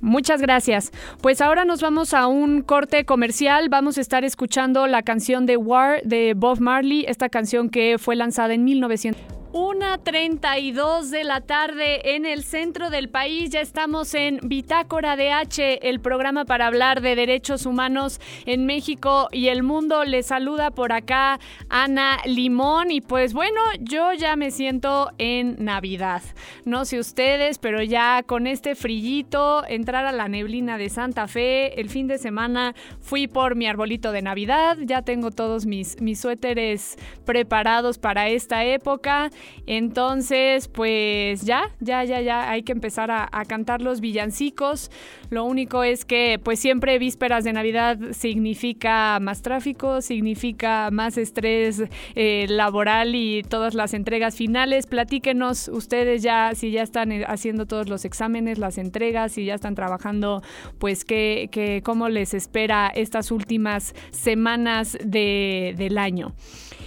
Muchas 0.00 0.40
gracias. 0.40 0.90
Pues 1.20 1.42
ahora 1.42 1.66
nos 1.66 1.82
vamos 1.82 2.14
a 2.14 2.26
un 2.26 2.62
corte 2.62 3.04
comercial. 3.04 3.68
Vamos 3.68 3.98
a 3.98 4.00
estar 4.00 4.24
escuchando 4.24 4.86
la 4.86 5.02
canción 5.02 5.44
de 5.44 5.58
War 5.58 6.00
de 6.02 6.32
Bob 6.34 6.60
Marley, 6.60 7.04
esta 7.06 7.28
canción 7.28 7.68
que 7.68 7.98
fue 7.98 8.16
lanzada 8.16 8.54
en 8.54 8.64
1900. 8.64 9.33
Una 9.56 9.98
32 9.98 11.12
de 11.12 11.22
la 11.22 11.40
tarde 11.40 12.16
en 12.16 12.26
el 12.26 12.42
centro 12.42 12.90
del 12.90 13.08
país. 13.08 13.50
Ya 13.50 13.60
estamos 13.60 14.12
en 14.14 14.40
Bitácora 14.42 15.14
DH, 15.14 15.78
el 15.80 16.00
programa 16.00 16.44
para 16.44 16.66
hablar 16.66 17.00
de 17.00 17.14
derechos 17.14 17.64
humanos 17.64 18.20
en 18.46 18.66
México 18.66 19.28
y 19.30 19.46
el 19.46 19.62
mundo. 19.62 20.02
Les 20.02 20.26
saluda 20.26 20.72
por 20.72 20.92
acá 20.92 21.38
Ana 21.68 22.18
Limón. 22.24 22.90
Y 22.90 23.00
pues 23.00 23.32
bueno, 23.32 23.60
yo 23.78 24.12
ya 24.12 24.34
me 24.34 24.50
siento 24.50 25.12
en 25.18 25.64
Navidad. 25.64 26.22
No 26.64 26.84
sé 26.84 26.98
ustedes, 26.98 27.58
pero 27.58 27.80
ya 27.80 28.24
con 28.24 28.48
este 28.48 28.74
frillito, 28.74 29.64
entrar 29.68 30.04
a 30.04 30.10
la 30.10 30.26
neblina 30.26 30.78
de 30.78 30.88
Santa 30.88 31.28
Fe. 31.28 31.80
El 31.80 31.90
fin 31.90 32.08
de 32.08 32.18
semana 32.18 32.74
fui 33.00 33.28
por 33.28 33.54
mi 33.54 33.68
arbolito 33.68 34.10
de 34.10 34.20
Navidad. 34.20 34.78
Ya 34.80 35.02
tengo 35.02 35.30
todos 35.30 35.64
mis, 35.64 36.00
mis 36.00 36.18
suéteres 36.18 36.96
preparados 37.24 37.98
para 37.98 38.28
esta 38.28 38.64
época. 38.64 39.30
Entonces, 39.66 40.68
pues 40.68 41.42
ya, 41.42 41.70
ya, 41.80 42.04
ya, 42.04 42.20
ya 42.20 42.50
hay 42.50 42.62
que 42.62 42.72
empezar 42.72 43.10
a, 43.10 43.28
cantar 43.46 43.82
los 43.82 44.00
villancicos. 44.00 44.90
Lo 45.30 45.44
único 45.44 45.84
es 45.84 46.04
que, 46.04 46.40
pues 46.42 46.58
siempre 46.60 46.98
vísperas 46.98 47.44
de 47.44 47.52
Navidad 47.52 47.98
significa 48.12 49.18
más 49.20 49.42
tráfico, 49.42 50.00
significa 50.00 50.90
más 50.90 51.18
estrés 51.18 51.82
eh, 52.14 52.46
laboral 52.48 53.14
y 53.14 53.42
todas 53.42 53.74
las 53.74 53.92
entregas 53.92 54.36
finales. 54.36 54.86
Platíquenos 54.86 55.68
ustedes 55.68 56.22
ya 56.22 56.52
si 56.54 56.70
ya 56.70 56.82
están 56.82 57.12
eh, 57.12 57.24
haciendo 57.26 57.66
todos 57.66 57.88
los 57.88 58.04
exámenes, 58.04 58.58
las 58.58 58.78
entregas, 58.78 59.32
si 59.32 59.44
ya 59.44 59.54
están 59.54 59.74
trabajando, 59.74 60.42
pues 60.78 61.04
qué, 61.04 61.48
qué 61.50 61.82
cómo 61.84 62.08
les 62.08 62.34
espera 62.34 62.90
estas 62.94 63.30
últimas 63.30 63.94
semanas 64.10 64.96
de, 65.04 65.74
del 65.76 65.98
año. 65.98 66.34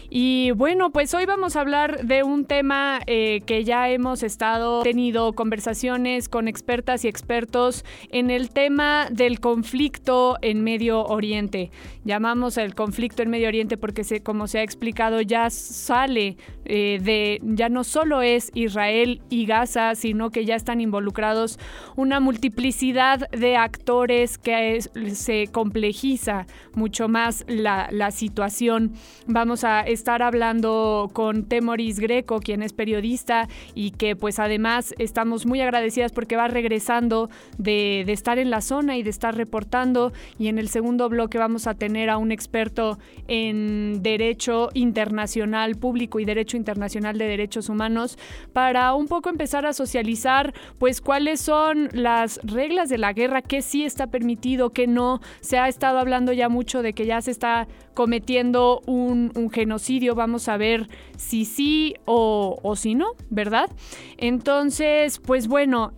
Y 0.09 0.51
bueno, 0.51 0.91
pues 0.91 1.13
hoy 1.13 1.25
vamos 1.25 1.57
a 1.57 1.61
hablar 1.61 2.05
de 2.05 2.23
un 2.23 2.45
tema 2.45 3.01
eh, 3.07 3.41
que 3.45 3.65
ya 3.65 3.89
hemos 3.89 4.23
estado 4.23 4.81
tenido 4.81 5.33
conversaciones 5.33 6.29
con 6.29 6.47
expertas 6.47 7.03
y 7.03 7.09
expertos 7.09 7.83
en 8.09 8.29
el 8.29 8.49
tema 8.49 9.09
del 9.11 9.41
conflicto 9.41 10.37
en 10.41 10.63
Medio 10.63 11.03
Oriente. 11.03 11.71
Llamamos 12.05 12.57
el 12.57 12.73
conflicto 12.73 13.21
en 13.21 13.29
Medio 13.29 13.49
Oriente 13.49 13.75
porque, 13.75 14.05
se, 14.05 14.23
como 14.23 14.47
se 14.47 14.59
ha 14.59 14.63
explicado, 14.63 15.19
ya 15.19 15.49
sale 15.49 16.37
eh, 16.63 16.99
de, 17.01 17.39
ya 17.43 17.67
no 17.67 17.83
solo 17.83 18.21
es 18.21 18.49
Israel 18.53 19.21
y 19.29 19.45
Gaza, 19.45 19.93
sino 19.95 20.29
que 20.29 20.45
ya 20.45 20.55
están 20.55 20.79
involucrados 20.79 21.59
una 21.97 22.21
multiplicidad 22.21 23.29
de 23.31 23.57
actores 23.57 24.37
que 24.37 24.79
se 25.13 25.47
complejiza 25.51 26.45
mucho 26.73 27.09
más 27.09 27.43
la, 27.49 27.89
la 27.91 28.11
situación. 28.11 28.93
Vamos 29.25 29.65
a 29.65 29.81
estar 29.97 30.21
hablando 30.21 31.09
con 31.11 31.43
Temoris 31.43 31.99
Greco, 31.99 32.39
quien 32.39 32.61
es 32.61 32.71
periodista 32.71 33.49
y 33.73 33.91
que 33.91 34.15
pues 34.15 34.37
además 34.37 34.93
estamos 34.99 35.45
muy 35.45 35.59
agradecidas 35.59 36.11
porque 36.11 36.35
va 36.35 36.47
regresando 36.47 37.29
de, 37.57 38.01
estar 38.07 38.37
en 38.37 38.51
la 38.51 38.61
zona 38.61 38.95
y 38.97 39.03
de 39.03 39.09
estar 39.09 39.35
reportando 39.35 40.13
y 40.37 40.47
en 40.47 40.59
el 40.59 40.69
segundo 40.69 41.09
bloque 41.09 41.39
vamos 41.39 41.65
a 41.65 41.73
tener 41.73 42.09
a 42.09 42.17
un 42.17 42.31
experto 42.31 42.99
en 43.27 44.01
derecho 44.03 44.69
internacional 44.73 45.75
público 45.75 46.19
y 46.19 46.25
derecho 46.25 46.57
internacional 46.57 47.17
de 47.17 47.25
derechos 47.25 47.69
humanos 47.69 48.17
para 48.53 48.93
un 48.93 49.07
poco 49.07 49.29
empezar 49.29 49.65
a 49.65 49.73
socializar 49.73 50.53
pues 50.77 51.01
cuáles 51.01 51.41
son 51.41 51.89
las 51.91 52.39
reglas 52.43 52.89
de 52.89 52.99
la 52.99 53.13
guerra, 53.13 53.41
qué 53.41 53.61
sí 53.63 53.83
está 53.83 54.07
permitido, 54.07 54.69
qué 54.69 54.85
no. 54.85 55.19
Se 55.41 55.57
ha 55.57 55.67
estado 55.67 55.97
hablando 55.97 56.33
ya 56.33 56.49
mucho 56.49 56.83
de 56.83 56.93
que 56.93 57.05
ya 57.05 57.21
se 57.21 57.31
está 57.31 57.67
cometiendo 57.97 58.81
un, 58.85 59.31
genocidio, 59.51 59.86
vamos 60.15 60.47
a 60.47 60.57
ver 60.57 60.87
si 61.17 61.45
sí 61.45 61.95
o, 62.05 62.73
si 62.75 62.95
no, 62.95 63.13
¿verdad? 63.29 63.69
Entonces, 64.17 65.19
pues 65.19 65.47
bueno, 65.47 65.91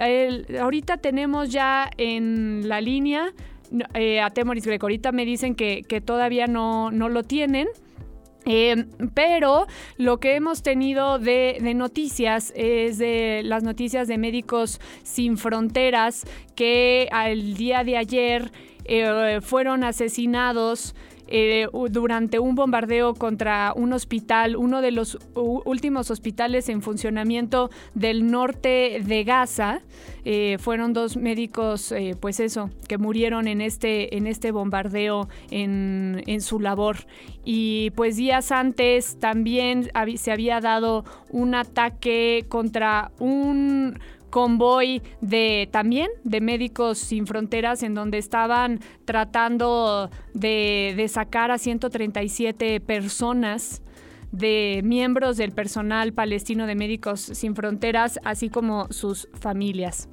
ahorita 0.60 0.98
tenemos 0.98 1.50
ya 1.50 1.90
en 1.98 2.68
la 2.68 2.82
línea 2.82 3.34
eh, 3.94 4.20
a 4.20 4.30
Temoris 4.30 4.66
Greco, 4.66 4.88
ahorita 4.88 5.12
me 5.12 5.26
dicen 5.26 5.56
que, 5.56 5.84
todavía 6.06 6.48
no, 6.48 6.92
no 6.92 7.10
lo 7.10 7.24
tienen. 7.24 7.68
Eh, 8.46 8.86
pero 9.14 9.68
lo 9.98 10.20
que 10.20 10.36
hemos 10.36 10.64
tenido 10.64 11.20
de, 11.20 11.60
noticias 11.76 12.54
es 12.56 12.98
de 12.98 13.42
las 13.44 13.64
noticias 13.64 14.08
de 14.08 14.18
Médicos 14.18 14.80
Sin 15.04 15.38
Fronteras 15.38 16.26
que 16.56 17.10
al 17.12 17.56
día 17.56 17.84
de 17.84 17.98
ayer 17.98 18.52
eh, 18.86 19.40
fueron 19.42 19.84
asesinados 19.84 20.96
eh, 21.32 21.68
durante 21.92 22.40
un 22.40 22.56
bombardeo 22.56 23.14
contra 23.14 23.74
un 23.76 23.94
hospital, 23.94 24.56
uno 24.56 24.82
de 24.82 24.92
los 24.92 25.18
últimos 25.36 26.12
hospitales 26.12 26.70
en 26.70 26.82
funcionamiento 26.82 27.70
del 27.94 28.30
norte 28.32 29.02
de 29.06 29.24
Gaza. 29.24 29.82
Eh, 30.26 30.58
fueron 30.60 30.94
dos 30.94 31.18
médicos, 31.18 31.92
eh, 31.92 32.16
pues 32.20 32.40
eso, 32.40 32.70
que 32.88 32.98
murieron 32.98 33.48
en 33.48 33.62
este, 33.62 34.18
en 34.18 34.28
este 34.28 34.52
bombardeo 34.52 35.28
en, 35.50 36.24
en 36.26 36.42
su 36.42 36.60
labor. 36.60 36.98
Y 37.46 37.92
pues 37.92 38.18
días 38.18 38.52
antes 38.52 39.18
también 39.20 39.90
se 40.18 40.32
había 40.32 40.60
dado 40.60 41.06
un 41.30 41.56
ataque 41.56 42.46
contra 42.50 43.12
un 43.20 44.00
convoy 44.30 45.02
de 45.22 45.68
también 45.72 46.10
de 46.24 46.42
Médicos 46.42 46.98
Sin 46.98 47.28
Fronteras 47.28 47.84
en 47.84 47.94
donde 47.94 48.18
estaban 48.18 48.80
tratando 49.06 50.10
de, 50.34 50.94
de 50.96 51.08
sacar 51.08 51.52
a 51.52 51.58
137 51.58 52.80
personas 52.82 53.82
de 54.32 54.82
miembros 54.84 55.38
del 55.38 55.52
personal 55.52 56.14
palestino 56.14 56.68
de 56.68 56.76
Médicos 56.76 57.20
Sin 57.20 57.56
Fronteras, 57.56 58.20
así 58.24 58.50
como 58.50 58.88
sus 58.92 59.28
familias. 59.34 60.08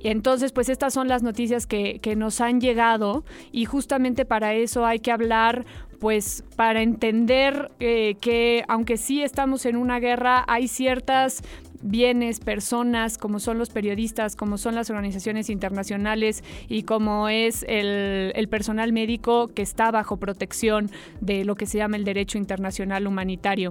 Entonces, 0.00 0.52
pues 0.52 0.68
estas 0.68 0.92
son 0.92 1.08
las 1.08 1.22
noticias 1.22 1.66
que, 1.66 1.98
que, 2.00 2.16
nos 2.16 2.40
han 2.40 2.60
llegado 2.60 3.24
y 3.50 3.64
justamente 3.64 4.24
para 4.24 4.54
eso 4.54 4.84
hay 4.84 5.00
que 5.00 5.10
hablar, 5.10 5.64
pues 5.98 6.44
para 6.54 6.82
entender 6.82 7.72
eh, 7.80 8.16
que 8.20 8.62
aunque 8.68 8.98
sí 8.98 9.22
estamos 9.22 9.64
en 9.64 9.76
una 9.76 9.98
guerra, 9.98 10.44
hay 10.48 10.68
ciertas 10.68 11.42
bienes, 11.82 12.40
personas, 12.40 13.18
como 13.18 13.40
son 13.40 13.58
los 13.58 13.70
periodistas, 13.70 14.36
como 14.36 14.58
son 14.58 14.74
las 14.74 14.90
organizaciones 14.90 15.50
internacionales 15.50 16.42
y 16.68 16.82
como 16.82 17.28
es 17.28 17.64
el, 17.68 18.32
personal 18.48 18.92
médico 18.92 19.48
que 19.48 19.62
está 19.62 19.90
bajo 19.90 20.18
protección 20.18 20.90
de 21.20 21.44
lo 21.44 21.56
que 21.56 21.66
se 21.66 21.78
llama 21.78 21.96
el 21.96 22.04
derecho 22.04 22.38
internacional 22.38 23.06
humanitario. 23.06 23.70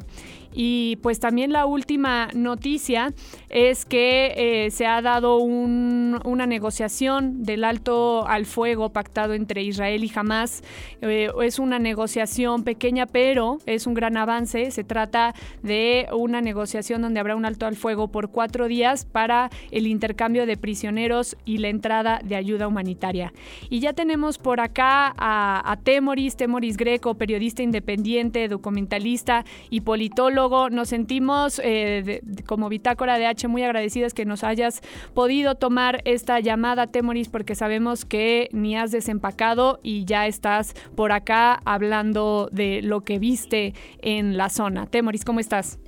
Y 0.55 0.95
pues 0.97 1.19
también 1.19 1.51
la 1.51 1.65
última 1.65 2.29
noticia 2.33 3.13
es 3.49 3.83
que 3.83 4.33
eh, 4.65 4.71
se 4.71 4.85
ha 4.85 5.01
dado 5.01 5.37
una 5.37 6.47
negociación 6.47 7.43
del 7.43 7.65
alto 7.65 8.25
al 8.27 8.45
fuego 8.45 8.93
pactado 8.93 9.33
entre 9.33 9.63
Israel 9.63 10.03
y 10.03 10.11
Hamas. 10.15 10.63
Eh, 11.01 11.29
es 11.43 11.59
una 11.59 11.77
negociación 11.77 12.63
pequeña, 12.63 13.05
pero 13.05 13.57
es 13.65 13.85
un 13.85 13.93
gran 13.93 14.15
avance. 14.15 14.71
Se 14.71 14.85
trata 14.85 15.35
de 15.61 16.07
una 16.13 16.41
negociación 16.41 17.01
donde 17.01 17.19
habrá 17.19 17.35
un 17.35 17.45
alto 17.45 17.65
al 17.65 17.75
fuego 17.75 18.07
por 18.07 18.29
cuatro 18.29 18.67
días 18.67 19.05
para 19.05 19.49
el 19.71 19.87
intercambio 19.87 20.45
de 20.45 20.55
prisioneros 20.55 21.35
y 21.43 21.57
la 21.57 21.67
entrada 21.67 22.21
de 22.23 22.35
ayuda 22.35 22.67
humanitaria. 22.67 23.33
Y 23.69 23.79
ya 23.79 23.93
tenemos 23.93 24.37
por 24.37 24.61
acá 24.61 25.13
a, 25.17 25.77
Temoris, 25.83 26.37
Temoris 26.37 26.77
Greco, 26.77 27.15
periodista 27.15 27.61
independiente, 27.61 28.47
documentalista 28.47 29.43
y 29.69 29.81
politólogo. 29.81 30.44
Nos 30.45 30.89
sentimos 30.89 31.59
eh, 31.63 32.21
como 32.45 32.69
Bitácora 32.69 33.17
de 33.17 33.25
H 33.25 33.47
muy 33.47 33.63
agradecidas 33.63 34.13
que 34.13 34.25
nos 34.25 34.43
hayas 34.43 34.81
podido 35.15 35.55
tomar 35.55 36.01
esta 36.05 36.39
llamada, 36.39 36.85
Temoris, 36.85 37.29
porque 37.29 37.55
sabemos 37.55 38.05
que 38.05 38.49
ni 38.51 38.77
has 38.77 38.91
desempacado 38.91 39.79
y 39.81 40.05
ya 40.05 40.27
estás 40.27 40.75
por 40.95 41.11
acá 41.11 41.59
hablando 41.65 42.47
de 42.51 42.81
lo 42.83 43.01
que 43.01 43.17
viste 43.17 43.73
en 44.03 44.37
la 44.37 44.49
zona. 44.49 44.85
Temoris, 44.85 45.25
¿cómo 45.25 45.39
estás? 45.39 45.79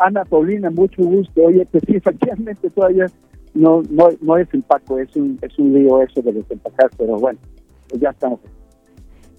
Ana 0.00 0.24
Paulina, 0.24 0.70
mucho 0.70 1.02
gusto. 1.02 1.42
Oye, 1.42 1.64
pues 1.70 1.84
sí, 1.86 1.94
efectivamente 1.96 2.68
todavía 2.70 3.06
no, 3.54 3.82
no, 3.90 4.08
no 4.20 4.36
es 4.36 4.52
empaco, 4.52 4.98
es 4.98 5.14
un, 5.14 5.38
es 5.40 5.56
un 5.56 5.72
lío 5.72 6.02
eso 6.02 6.20
de 6.20 6.32
desempacar, 6.32 6.90
pero 6.98 7.16
bueno, 7.16 7.38
pues 7.88 8.02
ya 8.02 8.10
estamos. 8.10 8.40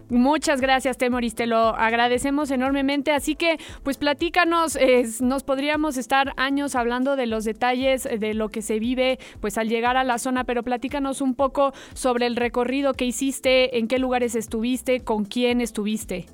Muchas 0.10 0.62
gracias, 0.62 0.98
Temoris, 0.98 1.34
te 1.34 1.48
lo 1.48 1.58
agradecemos 1.58 2.52
enormemente. 2.52 3.12
Así 3.12 3.36
que, 3.36 3.58
pues 3.84 3.98
platícanos, 3.98 4.78
nos 5.22 5.44
podríamos 5.44 5.98
estar 5.98 6.34
años 6.38 6.76
hablando 6.76 7.16
de 7.16 7.26
los 7.26 7.44
detalles 7.44 8.04
de 8.04 8.34
lo 8.36 8.50
que 8.50 8.62
se 8.62 8.80
vive, 8.80 9.18
pues 9.42 9.58
al 9.58 9.68
llegar 9.68 9.98
a 9.98 10.04
la 10.04 10.20
zona, 10.20 10.44
pero 10.44 10.62
platícanos 10.62 11.22
un 11.22 11.34
poco 11.34 11.72
sobre 11.94 12.28
el 12.28 12.36
recorrido 12.36 12.94
que 12.94 13.06
hiciste, 13.06 13.80
en 13.80 13.88
qué 13.88 13.98
lugares 13.98 14.36
estuviste, 14.36 15.00
con 15.00 15.26
quién 15.26 15.60
estuviste. 15.60 16.26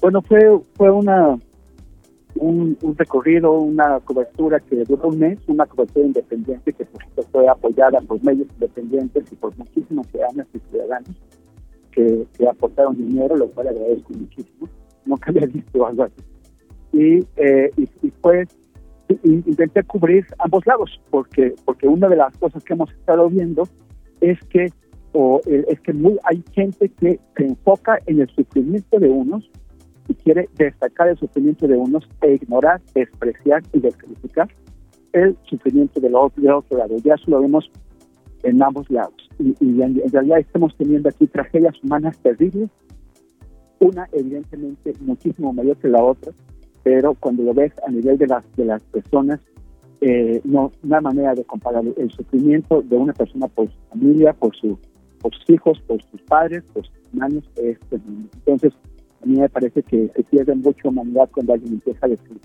Bueno, 0.00 0.20
fue, 0.22 0.40
fue 0.74 0.90
una, 0.90 1.38
un, 2.34 2.76
recorrido, 2.96 3.52
una 3.52 4.00
cobertura 4.00 4.58
que 4.58 4.76
duró 4.84 5.08
un 5.08 5.18
mes, 5.20 5.38
una 5.46 5.64
cobertura 5.66 6.06
independiente 6.06 6.72
que 6.72 6.84
fue 7.30 7.48
apoyada 7.48 8.00
por 8.00 8.22
medios 8.22 8.48
independientes 8.54 9.24
y 9.30 9.36
por 9.36 9.56
muchísimos 9.56 10.06
ciudadanos 10.08 10.46
y 10.52 10.58
ciudadanos 10.70 11.16
que, 11.94 12.26
aportaron 12.48 12.96
dinero, 12.96 13.36
lo 13.36 13.48
cual 13.48 13.68
agradezco 13.68 14.12
muchísimo. 14.12 14.68
Nunca 15.06 15.30
había 15.30 15.46
visto 15.46 15.86
algo 15.86 16.04
así. 16.04 16.14
Y, 16.92 17.26
eh, 17.36 17.70
y, 17.76 18.10
pues 18.20 18.48
intenté 19.22 19.82
cubrir 19.82 20.26
ambos 20.38 20.66
lados, 20.66 21.00
porque, 21.10 21.54
porque 21.64 21.86
una 21.86 22.08
de 22.08 22.16
las 22.16 22.36
cosas 22.38 22.64
que 22.64 22.72
hemos 22.72 22.90
estado 22.90 23.28
viendo 23.28 23.68
es 24.20 24.38
que, 24.48 24.72
o, 25.12 25.40
es 25.46 25.80
que 25.80 25.92
muy, 25.92 26.18
hay 26.24 26.42
gente 26.52 26.88
que 26.88 27.20
se 27.36 27.44
enfoca 27.44 27.98
en 28.06 28.20
el 28.20 28.28
sufrimiento 28.30 28.98
de 28.98 29.10
unos 29.10 29.50
y 30.08 30.14
quiere 30.14 30.48
destacar 30.56 31.08
el 31.08 31.18
sufrimiento 31.18 31.68
de 31.68 31.76
unos 31.76 32.08
e 32.22 32.34
ignorar, 32.34 32.80
despreciar 32.94 33.62
y 33.72 33.80
descalificar 33.80 34.48
el 35.12 35.36
sufrimiento 35.44 36.00
del 36.00 36.14
otro, 36.14 36.42
del 36.42 36.52
otro 36.52 36.78
lado. 36.78 36.96
Ya 37.04 37.14
eso 37.14 37.30
lo 37.30 37.40
vemos 37.40 37.70
en 38.44 38.62
ambos 38.62 38.88
lados. 38.90 39.28
Y, 39.38 39.82
en, 39.82 40.00
realidad 40.12 40.38
estamos 40.38 40.76
teniendo 40.76 41.08
aquí 41.08 41.26
tragedias 41.26 41.74
humanas 41.82 42.16
terribles, 42.18 42.70
una 43.80 44.08
evidentemente 44.12 44.92
muchísimo 45.00 45.52
mayor 45.52 45.76
que 45.78 45.88
la 45.88 46.02
otra, 46.02 46.32
pero 46.82 47.14
cuando 47.14 47.42
lo 47.42 47.54
ves 47.54 47.72
a 47.86 47.90
nivel 47.90 48.16
de 48.18 48.26
las, 48.26 48.44
de 48.56 48.64
las 48.66 48.82
personas, 48.84 49.40
eh, 50.00 50.40
no 50.44 50.70
una 50.82 51.00
manera 51.00 51.34
de 51.34 51.44
comparar 51.44 51.82
el 51.96 52.10
sufrimiento 52.10 52.82
de 52.82 52.96
una 52.96 53.12
persona 53.12 53.48
por 53.48 53.70
su 53.70 53.78
familia, 53.90 54.32
por, 54.34 54.54
su, 54.54 54.78
por 55.20 55.34
sus 55.34 55.50
hijos, 55.50 55.80
por 55.86 56.02
sus 56.10 56.20
padres, 56.22 56.62
por 56.72 56.86
sus 56.86 56.94
hermanos, 57.12 57.44
es 57.56 57.78
Entonces, 57.90 58.74
a 59.22 59.26
mí 59.26 59.38
me 59.38 59.48
parece 59.48 59.82
que 59.82 60.08
se 60.08 60.22
pierde 60.24 60.54
mucha 60.54 60.88
humanidad 60.88 61.30
cuando 61.32 61.54
alguien 61.54 61.74
empieza 61.74 62.04
a 62.04 62.08
describir 62.10 62.42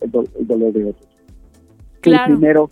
el, 0.00 0.10
dolor 0.46 0.72
de 0.72 0.84
otros. 0.84 1.08
Claro. 2.02 2.34
primero, 2.34 2.70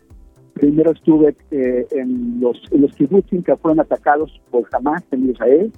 primero 0.63 0.93
estuve 0.93 1.35
eh, 1.51 1.89
en 1.91 2.39
los 2.41 2.57
en 2.71 2.83
los 2.83 2.93
kibbutzim 2.95 3.43
que 3.43 3.57
fueron 3.57 3.81
atacados 3.81 4.41
por 4.49 4.65
Hamas 4.71 5.03
en 5.11 5.31
Israel, 5.31 5.73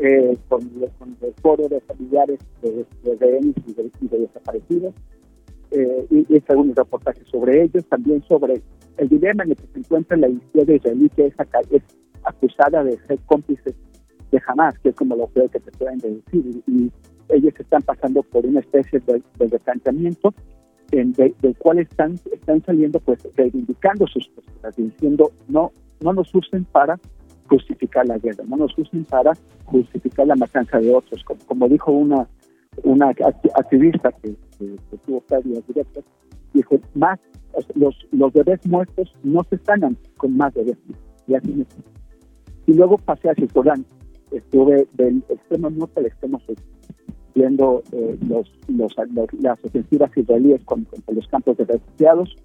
eh, 0.00 0.36
con, 0.48 0.60
el 0.60 1.34
foro 1.40 1.68
de 1.68 1.80
familiares 1.82 2.40
de, 2.60 2.84
de 3.04 3.52
y 3.64 3.72
de, 4.08 4.18
desaparecidos. 4.18 4.92
Eh, 5.70 6.06
y, 6.10 6.34
hice 6.34 6.46
algunos 6.48 6.74
reportajes 6.74 7.28
sobre 7.28 7.62
ellos, 7.62 7.86
también 7.86 8.20
sobre 8.24 8.60
el 8.96 9.08
dilema 9.08 9.44
en 9.44 9.50
el 9.50 9.56
que 9.56 9.66
se 9.72 9.78
encuentra 9.78 10.16
la 10.16 10.28
izquierda 10.28 10.74
israelí, 10.74 11.08
que 11.10 11.26
es, 11.26 11.34
es 11.70 11.82
acusada 12.24 12.82
de 12.82 12.98
ser 13.06 13.20
cómplices 13.26 13.76
de 14.32 14.42
Hamas, 14.48 14.76
que 14.80 14.88
es 14.88 14.96
como 14.96 15.14
lo 15.14 15.28
peor 15.28 15.48
que 15.50 15.60
se 15.60 15.70
pueden 15.70 15.98
decir, 15.98 16.60
y, 16.66 16.90
ellos 17.28 17.52
están 17.56 17.82
pasando 17.82 18.22
por 18.22 18.44
una 18.46 18.60
especie 18.60 19.00
de, 19.00 19.22
de 19.38 19.58
en, 20.92 21.12
del 21.12 21.56
cual 21.58 21.78
están, 21.78 22.14
están 22.32 22.62
saliendo, 22.64 23.00
pues, 23.00 23.26
reivindicando 23.36 24.06
sus 24.06 24.28
posturas, 24.28 24.76
diciendo, 24.76 25.30
no, 25.48 25.72
no 26.00 26.12
nos 26.12 26.34
usen 26.34 26.64
para 26.64 26.98
justificar 27.48 28.06
la 28.06 28.18
guerra, 28.18 28.44
no 28.46 28.56
nos 28.56 28.76
usen 28.78 29.04
para 29.04 29.32
justificar 29.64 30.26
la 30.26 30.36
matanza 30.36 30.78
de 30.78 30.94
otros, 30.94 31.22
como, 31.24 31.40
como 31.46 31.68
dijo 31.68 31.92
una 31.92 32.26
una 32.84 33.08
activista 33.54 34.12
que, 34.22 34.34
tuvo 35.04 35.20
pérdidas 35.22 35.66
directas, 35.66 36.04
dijo, 36.52 36.78
más, 36.94 37.18
los, 37.74 37.94
los 38.12 38.32
bebés 38.32 38.64
muertos 38.66 39.14
no 39.22 39.44
se 39.44 39.58
sanan 39.58 39.96
con 40.16 40.36
más 40.36 40.54
bebés, 40.54 40.76
y 41.26 41.34
así 41.34 41.66
Y 42.66 42.74
luego 42.74 42.98
pasé 42.98 43.30
hacia 43.30 43.44
el 43.44 43.84
estuve 44.32 44.86
del 44.94 45.22
extremo 45.28 45.70
norte 45.70 46.00
al 46.00 46.06
extremo 46.06 46.40
sur, 46.40 46.56
viendo 47.34 47.82
eh, 47.92 48.16
los, 48.28 48.52
los, 48.68 48.94
las 49.40 49.64
ofensivas 49.64 50.10
israelíes 50.16 50.64
contra 50.64 50.98
los 51.12 51.26
campos 51.28 51.56
de 51.56 51.64
refugiados, 51.64 52.36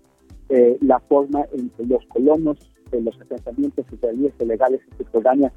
eh, 0.50 0.78
la 0.82 1.00
forma 1.00 1.46
en 1.54 1.70
que 1.70 1.86
los 1.86 2.06
colonos 2.08 2.58
de 2.92 3.02
los 3.02 3.20
asentamientos 3.20 3.86
israelíes 3.92 4.34
ilegales 4.40 4.82
en 4.92 4.98
Cisjordania 4.98 5.52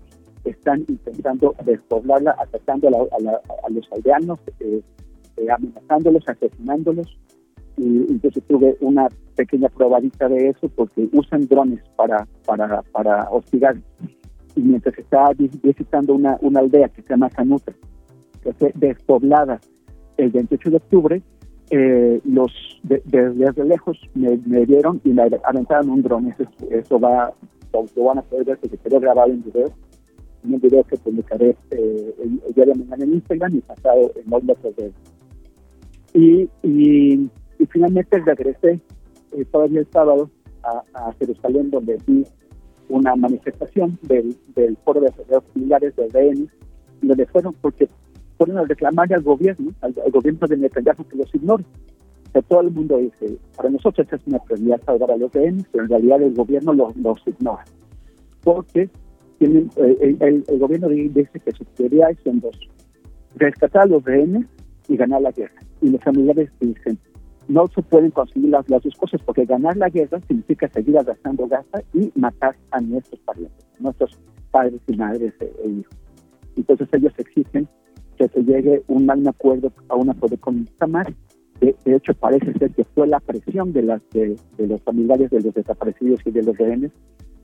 están 0.45 0.85
intentando 0.89 1.55
despoblarla, 1.65 2.37
atacando 2.39 2.89
a, 2.89 3.71
los 3.71 3.93
aldeanos, 3.93 4.39
eh, 4.61 4.83
amenazándolos, 5.51 6.29
asesinándolos. 6.29 7.19
Y 7.77 8.11
entonces 8.11 8.43
tuve 8.45 8.77
una 8.81 9.09
pequeña 9.35 9.69
probadita 9.69 10.29
de 10.29 10.49
eso 10.49 10.69
porque 10.69 11.09
usan 11.13 11.47
drones 11.47 11.83
para, 11.97 12.27
para, 12.47 12.81
para 12.83 13.29
hostigar 13.31 13.77
y 14.57 14.61
mientras 14.61 14.99
estaba 14.99 15.33
visitando 15.35 16.15
una, 16.15 16.39
una 16.41 16.61
aldea 16.61 16.89
que 16.89 17.03
se 17.03 17.11
llama 17.11 17.29
Canuta, 17.29 17.73
que 18.47 18.53
fue 18.53 18.73
despoblada 18.77 19.61
el 20.17 20.31
28 20.31 20.71
de 20.71 20.77
octubre, 20.77 21.23
eh, 21.71 22.21
los 22.25 22.53
desde 22.85 23.65
lejos 23.65 23.99
me, 24.15 24.39
me, 24.47 24.65
vieron 24.65 25.01
y 25.05 25.09
me 25.09 25.23
aventaron 25.45 25.91
un 25.91 26.03
dron. 26.03 26.29
Eso, 26.29 26.45
eso 26.71 27.01
va, 27.01 27.33
lo, 27.73 28.05
van 28.05 28.19
a 28.19 28.23
poder 28.23 28.45
ver 28.45 28.59
porque 28.59 28.77
quedó 28.79 29.01
grabado 29.01 29.33
en 29.33 29.43
video. 29.43 29.73
En 30.45 30.55
un 30.55 30.61
video 30.61 30.85
que 30.85 30.97
publicaré 30.97 31.57
eh, 31.73 32.15
el, 32.23 32.55
día 32.55 32.67
de 32.67 32.75
mañana 32.77 33.03
en 33.03 33.15
Instagram 33.15 33.57
y 33.57 33.61
pasado 33.63 34.13
en 34.15 34.31
los 34.31 34.77
de 34.77 34.93
y, 36.15 36.49
y, 36.63 37.29
y 37.59 37.67
finalmente 37.69 38.19
regresé 38.21 38.81
eh, 39.33 39.45
todavía 39.51 39.81
el 39.81 39.89
sábado 39.91 40.31
a, 40.63 40.83
a 40.95 41.13
Jerusalén, 41.15 41.71
donde 41.71 41.99
vi 42.07 42.25
una 42.89 43.17
manifestación 43.17 43.99
del, 44.03 44.37
del 44.55 44.77
Foro 44.79 45.01
de 45.01 45.09
Asociados 45.09 45.45
Familiares 45.53 45.95
de 45.97 46.09
RN, 46.09 46.49
donde 47.03 47.27
fueron 47.27 47.53
porque 47.61 47.89
fueron 48.37 48.59
a 48.59 48.65
reclamar 48.65 49.13
al 49.13 49.23
gobierno, 49.23 49.73
al, 49.81 49.95
gobierno 50.13 50.47
de 50.47 50.57
Netanyahu 50.57 51.05
que 51.09 51.17
los 51.17 51.35
ignore. 51.35 51.65
O 51.65 52.31
sea, 52.33 52.43
todo 52.43 52.61
el 52.61 52.71
mundo 52.71 52.99
dice, 52.99 53.39
para 53.57 53.71
nosotros 53.71 54.07
es 54.13 54.21
una 54.27 54.39
prioridad 54.41 54.81
salvar 54.85 55.11
a 55.11 55.17
los 55.17 55.33
rehenes, 55.33 55.67
pero 55.73 55.85
en 55.85 55.91
realidad 55.91 56.23
el 56.23 56.35
gobierno 56.35 56.73
los, 56.73 57.27
ignora. 57.27 57.65
Porque 58.43 58.91
tienen, 59.39 59.71
eh, 59.77 60.17
el, 60.21 60.45
el, 60.47 60.59
gobierno 60.59 60.89
dice 60.89 61.41
que 61.41 61.53
sus 61.53 61.67
prioridades 61.69 62.19
son 62.25 62.41
dos, 62.41 62.59
rescatar 63.37 63.83
a 63.83 63.87
los 63.87 64.05
rehenes 64.05 64.47
y 64.89 64.97
ganar 64.97 65.23
la 65.23 65.33
guerra. 65.33 65.61
Y 65.81 65.91
los 65.91 66.03
familiares 66.03 66.51
dicen, 66.61 66.99
no 67.49 67.67
se 67.69 67.83
pueden 67.83 68.11
conseguir 68.11 68.51
las, 68.51 68.67
dos 68.67 68.95
cosas, 68.99 69.21
porque 69.25 69.45
ganar 69.45 69.77
la 69.77 69.89
guerra 69.89 70.21
significa 70.27 70.69
seguir 70.69 70.99
arrastrando 70.99 71.47
Gaza 71.47 71.83
y 71.95 72.11
matar 72.15 72.57
a 72.73 72.81
nuestros 72.81 73.21
parientes, 73.21 73.65
nuestros 73.79 74.19
padres 74.51 74.81
y 74.87 74.97
madres 74.97 75.33
e, 75.41 75.53
e, 75.65 75.69
hijos. 75.69 75.97
Entonces 76.57 76.89
ellos 76.93 77.13
exigen 77.19 77.69
que 78.17 78.29
se 78.29 78.43
llegue 78.43 78.83
un, 78.89 79.11
un 79.11 79.29
acuerdo 79.29 79.73
a 79.89 79.97
un 79.97 80.11
acuerdo 80.11 80.37
con 80.39 80.69
Hamas. 80.81 81.07
De, 81.61 81.75
de, 81.85 81.97
hecho, 81.97 82.13
parece 82.15 82.53
ser 82.59 82.71
que 82.73 82.85
fue 82.85 83.07
la 83.07 83.19
presión 83.21 83.73
de, 83.73 83.83
las, 83.83 84.03
de, 84.11 84.37
los 84.59 84.83
familiares 84.83 85.31
de 85.31 85.41
los 85.41 85.55
desaparecidos 85.55 86.21
y 86.27 86.31
de 86.31 86.43
los 86.43 86.57
rehenes 86.59 86.93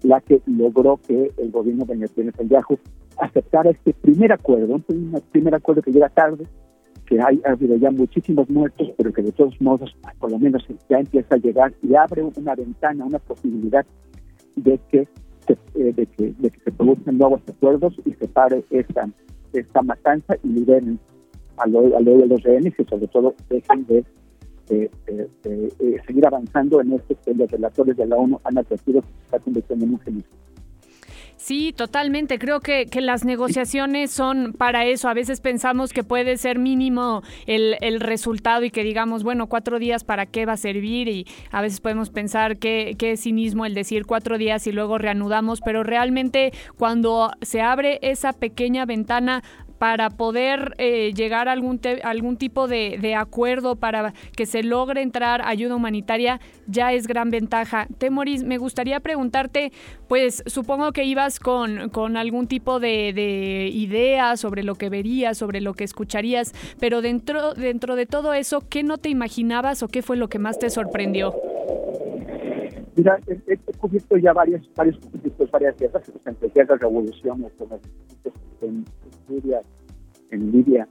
la 0.02 0.20
que 0.20 0.42
logró 0.46 0.98
que 1.06 1.30
el 1.38 1.50
gobierno 1.50 1.84
de 1.84 1.96
Netanyahu 1.96 2.78
aceptara 3.18 3.70
este 3.70 3.94
primer 3.94 4.32
acuerdo, 4.32 4.74
un 4.88 5.22
primer 5.30 5.54
acuerdo 5.54 5.82
que 5.82 5.92
llega 5.92 6.08
tarde, 6.08 6.44
que 7.06 7.20
hay, 7.20 7.40
ha 7.44 7.52
habido 7.52 7.76
ya 7.76 7.90
muchísimos 7.90 8.48
muertos, 8.48 8.88
pero 8.96 9.12
que 9.12 9.22
de 9.22 9.32
todos 9.32 9.60
modos, 9.60 9.94
por 10.18 10.30
lo 10.30 10.38
menos 10.38 10.66
ya 10.88 10.98
empieza 10.98 11.34
a 11.34 11.38
llegar 11.38 11.72
y 11.82 11.94
abre 11.94 12.22
una 12.22 12.54
ventana, 12.54 13.04
una 13.04 13.18
posibilidad 13.18 13.84
de 14.56 14.78
que 14.90 15.08
se, 15.46 15.52
eh, 15.74 15.92
de 15.92 16.06
que, 16.06 16.32
de 16.38 16.50
que 16.50 16.60
se 16.60 16.72
produzcan 16.72 17.18
nuevos 17.18 17.42
acuerdos 17.48 17.94
y 18.04 18.12
se 18.12 18.28
pare 18.28 18.64
esta, 18.70 19.08
esta 19.52 19.82
matanza 19.82 20.36
y 20.42 20.48
liberen 20.48 20.98
a 21.56 21.66
lo, 21.66 21.96
a 21.96 22.00
de 22.00 22.26
los 22.26 22.42
rehenes 22.42 22.74
y 22.78 22.84
sobre 22.84 23.06
todo 23.08 23.34
dejen 23.48 23.86
de, 23.86 24.04
eh, 24.68 24.88
seguir 26.06 26.26
avanzando 26.26 26.80
en 26.80 26.92
esto 26.92 27.14
que 27.24 27.34
los 27.34 27.50
relatores 27.50 27.96
de 27.96 28.06
la 28.06 28.16
ONU 28.16 28.38
han 28.44 28.58
advertido 28.58 29.02
que 29.02 29.08
se 29.08 29.24
está 29.24 29.38
convirtiendo 29.38 29.84
en 29.84 29.92
un 29.92 30.00
genocidio. 30.00 30.41
Sí, 31.42 31.72
totalmente. 31.76 32.38
Creo 32.38 32.60
que, 32.60 32.86
que, 32.86 33.00
las 33.00 33.24
negociaciones 33.24 34.12
son 34.12 34.52
para 34.52 34.86
eso. 34.86 35.08
A 35.08 35.14
veces 35.14 35.40
pensamos 35.40 35.92
que 35.92 36.04
puede 36.04 36.36
ser 36.36 36.60
mínimo 36.60 37.24
el, 37.48 37.76
el, 37.80 37.98
resultado 37.98 38.62
y 38.64 38.70
que 38.70 38.84
digamos, 38.84 39.24
bueno, 39.24 39.48
cuatro 39.48 39.80
días 39.80 40.04
para 40.04 40.26
qué 40.26 40.46
va 40.46 40.52
a 40.52 40.56
servir 40.56 41.08
y 41.08 41.26
a 41.50 41.60
veces 41.60 41.80
podemos 41.80 42.10
pensar 42.10 42.58
que, 42.58 42.94
que 42.96 43.10
es 43.10 43.22
cinismo 43.22 43.66
el 43.66 43.74
decir 43.74 44.06
cuatro 44.06 44.38
días 44.38 44.68
y 44.68 44.72
luego 44.72 44.98
reanudamos, 44.98 45.60
pero 45.62 45.82
realmente 45.82 46.52
cuando 46.76 47.32
se 47.42 47.60
abre 47.60 47.98
esa 48.02 48.32
pequeña 48.32 48.86
ventana 48.86 49.42
para 49.82 50.10
poder 50.10 50.76
eh, 50.78 51.12
llegar 51.12 51.48
a 51.48 51.52
algún, 51.52 51.80
algún 52.04 52.36
tipo 52.36 52.68
de, 52.68 53.16
acuerdo 53.18 53.74
para 53.74 54.14
que 54.36 54.46
se 54.46 54.62
logre 54.62 55.02
entrar 55.02 55.42
ayuda 55.44 55.74
humanitaria 55.74 56.40
ya 56.68 56.92
es 56.92 57.08
gran 57.08 57.30
ventaja. 57.30 57.88
Temoris, 57.98 58.44
me 58.44 58.58
gustaría 58.58 59.00
preguntarte, 59.00 59.72
pues 60.06 60.44
supongo 60.46 60.92
que 60.92 61.02
ibas 61.02 61.40
con, 61.40 61.88
con 61.88 62.16
algún 62.16 62.46
tipo 62.46 62.78
de, 62.78 63.12
de 63.12 63.70
idea 63.74 64.36
sobre 64.36 64.62
lo 64.62 64.76
que 64.76 64.88
verías, 64.88 65.36
sobre 65.36 65.60
lo 65.60 65.74
que 65.74 65.82
escucharías, 65.82 66.52
pero 66.78 67.02
dentro, 67.02 67.52
dentro 67.54 67.96
de 67.96 68.06
todo 68.06 68.34
eso, 68.34 68.62
¿qué 68.68 68.84
no 68.84 68.98
te 68.98 69.08
imaginabas 69.08 69.82
o 69.82 69.88
qué 69.88 70.00
fue 70.00 70.16
lo 70.16 70.28
que 70.28 70.38
más 70.38 70.60
te 70.60 70.70
sorprendió? 70.70 71.34
Mira, 72.94 73.18
he, 73.26 73.56
cubierto 73.78 74.16
ya 74.18 74.32
varios, 74.32 74.68
varios 74.76 74.98
conflictos, 74.98 75.50
varias 75.50 75.76
guerras, 75.78 76.02
entre 76.26 76.48
guerras, 76.50 76.80
revoluciones, 76.80 77.52
en 78.60 78.84
Siria, 79.26 79.60
en 80.30 80.52
Libia, 80.52 80.86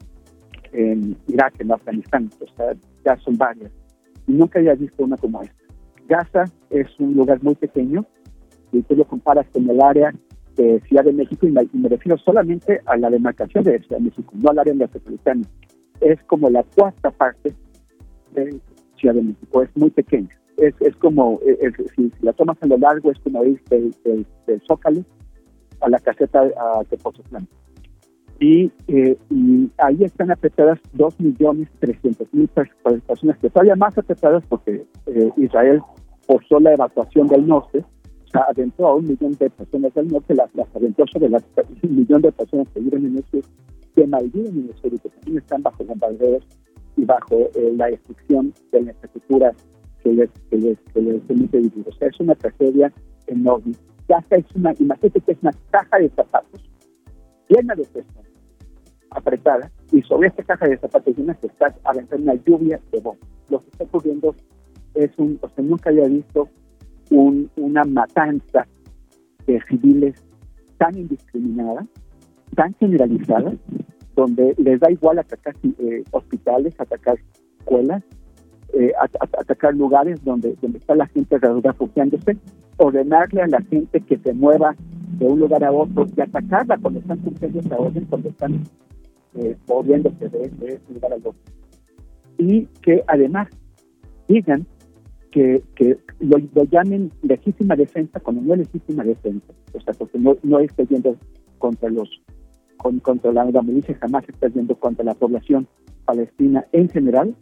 en 0.73 1.15
Irak, 1.27 1.53
en 1.59 1.71
Afganistán, 1.71 2.29
o 2.39 2.55
sea, 2.55 2.73
ya 3.05 3.17
son 3.17 3.37
varias. 3.37 3.71
Y 4.27 4.33
nunca 4.33 4.59
había 4.59 4.73
visto 4.73 5.03
una 5.03 5.17
como 5.17 5.41
esta. 5.43 5.55
Gaza 6.07 6.45
es 6.69 6.87
un 6.99 7.13
lugar 7.13 7.41
muy 7.43 7.55
pequeño, 7.55 8.05
y 8.71 8.81
tú 8.81 8.95
lo 8.95 9.05
comparas 9.05 9.47
con 9.53 9.69
el 9.69 9.81
área 9.81 10.13
de 10.55 10.81
Ciudad 10.87 11.03
de 11.03 11.13
México, 11.13 11.45
y 11.45 11.51
me, 11.51 11.89
refiero 11.89 12.17
solamente 12.17 12.81
a 12.85 12.97
la 12.97 13.09
demarcación 13.09 13.63
de 13.63 13.79
Ciudad 13.79 13.97
de 13.97 14.05
México, 14.05 14.33
no 14.35 14.49
al 14.49 14.59
área 14.59 14.73
metropolitana. 14.73 15.43
Es 15.99 16.21
como 16.23 16.49
la 16.49 16.63
cuarta 16.63 17.11
parte 17.11 17.53
de 18.33 18.59
Ciudad 18.97 19.15
de 19.15 19.21
México, 19.21 19.61
es 19.61 19.69
muy 19.75 19.91
pequeña. 19.91 20.40
Es, 20.62 20.76
es 20.80 20.95
como, 20.97 21.39
si, 21.95 22.12
la 22.21 22.34
tomas 22.34 22.58
a 22.62 22.67
lo 22.67 22.78
largo, 22.78 23.12
es 23.12 23.19
como 23.19 23.43
ir 23.43 23.62
del, 23.69 23.93
del, 24.04 24.62
Zócalo 24.67 25.04
a 25.82 25.89
la 25.89 26.00
caseta 26.00 26.43
de 26.43 26.97
Pozotlán. 26.97 27.47
Y, 28.39 28.71
eh, 28.88 29.15
y 29.30 29.69
ahí 29.78 30.04
están 30.04 30.32
apretadas 30.32 30.80
2.300.000 30.95 32.50
personas, 32.50 33.38
que 33.38 33.50
todavía 33.52 33.76
más 33.76 33.95
apretadas 33.95 34.43
porque 34.50 34.84
eh, 35.06 35.32
Israel 35.38 35.80
forzó 36.26 36.60
la 36.60 36.74
evacuación 36.74 37.28
del 37.28 37.45
norte, 37.45 37.86
o 38.26 38.30
sea, 38.32 38.47
a 38.52 38.95
un 38.95 39.06
millón 39.06 39.34
de 39.34 39.50
personas 39.50 39.93
del 39.93 40.08
norte, 40.08 40.34
las, 40.34 40.56
las 40.56 40.76
aventó 40.76 41.06
sobre 41.08 41.30
las, 41.30 41.43
un 41.84 41.95
millón 41.95 42.24
de 42.24 42.32
personas 42.32 42.67
que 42.74 42.80
viven 42.80 43.06
en 43.06 43.17
el 43.17 43.26
sur, 43.26 43.43
que 43.95 44.08
malviven 44.08 44.60
en 44.60 44.69
el 44.69 44.76
sur 44.76 44.91
y 44.91 44.97
que 44.97 45.10
también 45.10 45.38
están 45.38 45.62
bajo 45.62 45.84
bombardeos 45.84 46.43
y 46.97 47.06
bajo 47.06 47.36
eh, 47.36 47.74
la 47.76 47.88
destrucción 47.88 48.54
de 48.71 48.82
la 48.82 48.91
infraestructura 48.91 49.54
que 50.03 50.11
les, 50.13 50.29
que 50.49 50.57
les, 50.57 50.77
que 50.93 51.01
les 51.01 51.21
permite 51.21 51.57
vivir. 51.59 51.85
O 51.87 51.91
sea, 51.93 52.07
es 52.07 52.19
una 52.19 52.35
tragedia 52.35 52.91
enorme. 53.27 53.73
Ya 54.07 54.23
es 54.29 54.45
una, 54.55 54.73
imagínate 54.79 55.21
que 55.21 55.31
es 55.31 55.37
una 55.41 55.53
caja 55.71 55.97
de 55.97 56.09
zapatos 56.09 56.61
llena 57.47 57.75
de 57.75 57.83
personas 57.83 58.31
apretada 59.09 59.69
y 59.91 60.01
sobre 60.03 60.29
esta 60.29 60.43
caja 60.43 60.67
de 60.67 60.77
zapatos 60.77 61.17
llena 61.17 61.33
se 61.35 61.47
está 61.47 61.75
aventando 61.83 62.31
una 62.31 62.41
lluvia 62.45 62.79
de 62.91 62.99
bombas. 63.01 63.27
Lo 63.49 63.59
que 63.59 63.69
está 63.69 63.83
ocurriendo 63.83 64.35
es 64.93 65.11
un, 65.17 65.37
o 65.41 65.49
sea, 65.49 65.63
nunca 65.63 65.89
había 65.89 66.07
visto 66.07 66.49
un, 67.09 67.49
una 67.57 67.83
matanza 67.83 68.67
de 69.45 69.61
civiles 69.67 70.15
tan 70.77 70.97
indiscriminada, 70.97 71.85
tan 72.55 72.73
generalizada, 72.75 73.53
donde 74.15 74.55
les 74.57 74.79
da 74.79 74.91
igual 74.91 75.19
atacar 75.19 75.55
eh, 75.63 76.03
hospitales, 76.11 76.73
atacar 76.79 77.17
escuelas, 77.59 78.03
eh, 78.73 78.93
atacar 79.38 79.75
lugares 79.75 80.23
donde, 80.23 80.55
donde 80.62 80.77
está 80.77 80.95
la 80.95 81.07
gente 81.07 81.38
refugiándose, 81.38 82.38
ordenarle 82.77 83.41
a 83.41 83.47
la 83.47 83.62
gente 83.62 84.01
que 84.01 84.17
se 84.17 84.34
mueva 84.34 84.75
de 85.19 85.25
un 85.25 85.39
lugar 85.39 85.63
a 85.63 85.71
otro 85.71 86.07
y 86.15 86.21
atacarla 86.21 86.77
cuando 86.77 86.99
están 86.99 87.19
cumpliendo 87.19 87.60
esa 87.60 87.77
orden, 87.77 88.05
cuando 88.05 88.29
están 88.29 88.63
eh, 89.36 89.55
moviéndose 89.67 90.29
de, 90.29 90.49
de 90.49 90.73
ese 90.73 90.93
lugar 90.93 91.13
al 91.13 91.19
otro. 91.19 91.36
Y 92.38 92.65
que 92.81 93.03
además 93.07 93.49
digan 94.27 94.65
que, 95.31 95.63
que 95.75 95.97
lo, 96.19 96.38
llamen 96.69 97.12
legítima 97.23 97.75
defensa 97.75 98.19
cuando 98.19 98.41
no 98.41 98.53
es 98.53 98.60
legítima 98.60 99.03
defensa. 99.03 99.53
O 99.73 99.81
sea, 99.81 99.93
porque 99.93 100.19
no, 100.19 100.36
no 100.43 100.60
está 100.60 100.84
yendo 100.84 101.15
contra 101.57 101.89
los 101.89 102.10
con, 102.77 102.99
contra 102.99 103.31
la, 103.31 103.45
la 103.45 103.62
milicia, 103.62 103.97
jamás 104.01 104.27
está 104.27 104.47
yendo 104.47 104.75
contra 104.75 105.05
la 105.05 105.13
población 105.13 105.67
palestina 106.05 106.65
en 106.71 106.89
general, 106.89 107.36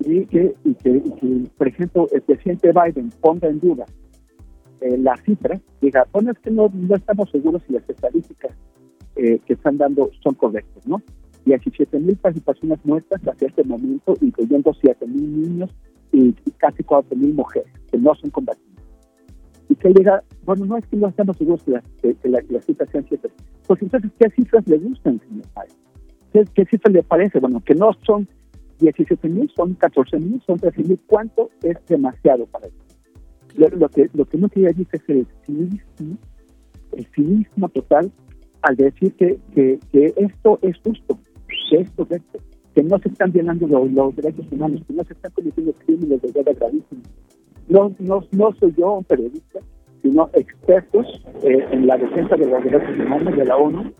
y 0.00 0.26
que, 0.26 0.54
y 0.64 0.74
que, 0.74 1.02
por 1.56 1.68
ejemplo, 1.68 2.08
el 2.12 2.22
presidente 2.22 2.72
Biden 2.72 3.10
ponga 3.20 3.48
en 3.48 3.60
duda 3.60 3.86
eh, 4.80 4.98
la 4.98 5.16
cifra, 5.18 5.58
diga, 5.80 6.06
bueno, 6.12 6.32
es 6.32 6.38
que 6.38 6.50
no, 6.50 6.70
no 6.72 6.94
estamos 6.94 7.30
seguros 7.30 7.62
si 7.66 7.72
las 7.72 7.88
estadísticas 7.88 8.52
eh, 9.16 9.40
que 9.46 9.54
están 9.54 9.78
dando 9.78 10.10
son 10.22 10.34
correctas, 10.34 10.86
¿no? 10.86 11.02
17 11.46 11.98
mil 12.00 12.16
participaciones 12.16 12.78
muertas 12.84 13.26
hasta 13.26 13.46
este 13.46 13.64
momento, 13.64 14.14
incluyendo 14.20 14.74
7 14.74 15.06
mil 15.06 15.42
niños 15.42 15.70
y, 16.12 16.32
casi 16.58 16.82
4 16.82 17.16
mil 17.16 17.34
mujeres 17.34 17.72
que 17.90 17.98
no 17.98 18.14
son 18.16 18.30
combatientes. 18.30 18.84
Y 19.68 19.76
que 19.76 19.88
diga, 19.88 20.22
bueno, 20.44 20.66
no 20.66 20.76
es 20.76 20.86
que 20.86 20.96
no 20.96 21.08
estamos 21.08 21.36
seguros 21.36 21.62
que, 21.62 21.72
la, 21.72 21.82
que, 22.02 22.14
que 22.14 22.60
cifras 22.60 22.90
sean 22.90 23.04
ciertas. 23.04 23.32
Pues 23.66 23.80
entonces, 23.82 24.10
¿qué 24.18 24.28
cifras 24.30 24.66
le 24.66 24.78
gustan, 24.78 25.20
señor 25.20 25.46
¿Qué, 26.32 26.44
¿Qué 26.54 26.64
cifras 26.66 26.92
le 26.92 27.02
parece? 27.02 27.38
Bueno, 27.40 27.62
que 27.64 27.74
no 27.74 27.92
son 28.04 28.28
17 28.78 29.28
mil, 29.28 29.50
son 29.56 29.74
14 29.74 30.18
mil, 30.18 30.42
son 30.46 30.58
13 30.58 30.82
mil. 30.82 31.00
¿Cuánto 31.06 31.50
es 31.62 31.76
demasiado 31.86 32.46
para 32.46 32.66
él? 32.66 32.72
Lo, 33.56 33.88
que, 33.88 34.10
lo 34.12 34.24
que 34.26 34.36
no 34.36 34.48
quería 34.48 34.68
decir 34.68 34.86
es 34.92 35.02
el 35.08 35.26
cinismo, 35.46 36.18
el 36.92 37.06
cinismo 37.14 37.68
total 37.70 38.12
al 38.62 38.76
decir 38.76 39.14
que, 39.14 39.38
que, 39.54 39.78
que 39.92 40.12
esto 40.16 40.58
es 40.62 40.76
justo, 40.84 41.18
que 41.70 41.78
es 41.78 41.90
correcto, 41.92 42.38
que 42.74 42.82
no 42.82 42.98
se 42.98 43.08
están 43.08 43.32
violando 43.32 43.66
los, 43.66 44.16
derechos 44.16 44.46
humanos, 44.50 44.82
que 44.86 44.92
no 44.92 45.04
se 45.04 45.14
están 45.14 45.32
cometiendo 45.32 45.72
crímenes 45.84 46.20
de 46.20 46.32
guerra 46.32 46.52
gravísimos. 46.52 47.06
No, 47.68 47.94
no, 47.98 48.22
no 48.32 48.52
soy 48.60 48.74
yo 48.76 48.94
un 48.94 49.04
periodista, 49.04 49.60
sino 50.02 50.28
expertos 50.34 51.06
eh, 51.42 51.66
en 51.70 51.86
la 51.86 51.96
defensa 51.96 52.36
de 52.36 52.46
los 52.46 52.62
derechos 52.62 52.98
humanos 52.98 53.36
de 53.36 53.44
la 53.44 53.56
ONU 53.56 53.92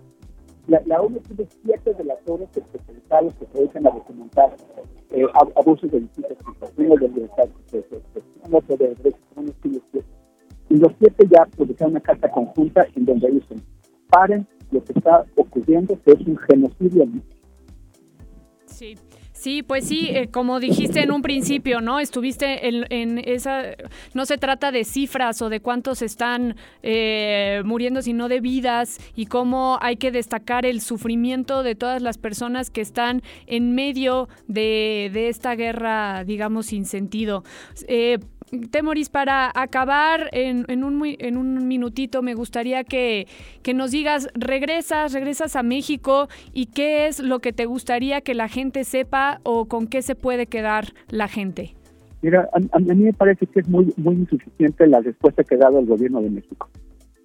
la, 0.68 0.82
la 0.86 1.00
ONU 1.00 1.20
tiene 1.20 1.48
siete 1.62 1.92
relatores 1.92 2.48
especializados 2.56 3.34
que 3.34 3.46
se 3.46 3.58
dedican 3.58 3.86
a 3.86 3.90
documentar 3.90 4.56
eh, 5.10 5.26
abusos 5.54 5.90
de 5.90 6.00
distintas 6.00 6.38
situaciones 6.38 7.00
de 7.00 7.08
libertad 7.08 7.48
de, 7.72 7.78
de, 7.78 8.76
de 8.76 8.94
derechos 8.94 9.20
humanos 9.34 9.54
y 10.68 10.76
los 10.78 10.92
siete 10.98 11.26
ya 11.30 11.46
publicaron 11.56 11.92
una 11.92 12.00
carta 12.00 12.30
conjunta 12.30 12.86
en 12.94 13.04
donde 13.04 13.30
dicen, 13.30 13.62
paren 14.08 14.46
lo 14.72 14.82
que 14.82 14.92
está 14.92 15.24
ocurriendo, 15.36 15.98
que 16.02 16.12
es 16.12 16.26
un 16.26 16.36
genocidio. 16.36 17.06
Sí. 18.66 18.96
Sí, 19.36 19.62
pues 19.62 19.86
sí, 19.86 20.08
eh, 20.08 20.28
como 20.28 20.60
dijiste 20.60 21.02
en 21.02 21.12
un 21.12 21.20
principio, 21.20 21.82
¿no? 21.82 22.00
Estuviste 22.00 22.68
en, 22.68 23.18
esa, 23.18 23.64
no 24.14 24.24
se 24.24 24.38
trata 24.38 24.72
de 24.72 24.82
cifras 24.84 25.42
o 25.42 25.50
de 25.50 25.60
cuántos 25.60 26.00
están 26.00 26.56
eh, 26.82 27.60
muriendo, 27.64 28.00
sino 28.00 28.28
de 28.28 28.40
vidas 28.40 28.98
y 29.14 29.26
cómo 29.26 29.78
hay 29.82 29.96
que 29.96 30.10
destacar 30.10 30.64
el 30.64 30.80
sufrimiento 30.80 31.62
de 31.62 31.74
todas 31.74 32.00
las 32.00 32.16
personas 32.16 32.70
que 32.70 32.80
están 32.80 33.22
en 33.46 33.74
medio 33.74 34.30
de, 34.48 35.10
de 35.12 35.28
esta 35.28 35.54
guerra, 35.54 36.24
digamos, 36.24 36.66
sin 36.66 36.86
sentido. 36.86 37.44
Eh, 37.88 38.18
Temoris, 38.70 39.08
para 39.08 39.50
acabar 39.54 40.28
en, 40.32 40.64
en, 40.68 40.84
un, 40.84 41.02
en 41.04 41.36
un 41.36 41.66
minutito, 41.66 42.22
me 42.22 42.34
gustaría 42.34 42.84
que, 42.84 43.26
que, 43.62 43.74
nos 43.74 43.90
digas, 43.90 44.28
regresas, 44.34 45.12
regresas 45.12 45.56
a 45.56 45.62
México 45.62 46.28
y 46.52 46.66
qué 46.66 47.08
es 47.08 47.20
lo 47.20 47.40
que 47.40 47.52
te 47.52 47.66
gustaría 47.66 48.20
que 48.20 48.34
la 48.34 48.48
gente 48.48 48.84
sepa 48.84 49.40
o 49.42 49.66
con 49.66 49.88
qué 49.88 50.02
se 50.02 50.14
puede 50.14 50.46
quedar 50.46 50.92
la 51.08 51.26
gente. 51.26 51.74
Mira, 52.22 52.48
a, 52.52 52.78
mí 52.78 52.94
me 52.94 53.12
parece 53.12 53.46
que 53.46 53.60
es 53.60 53.68
muy, 53.68 53.92
muy 53.96 54.14
insuficiente 54.14 54.86
la 54.86 55.00
respuesta 55.00 55.42
que 55.44 55.56
ha 55.56 55.58
dado 55.58 55.80
el 55.80 55.86
gobierno 55.86 56.22
de 56.22 56.30
México. 56.30 56.68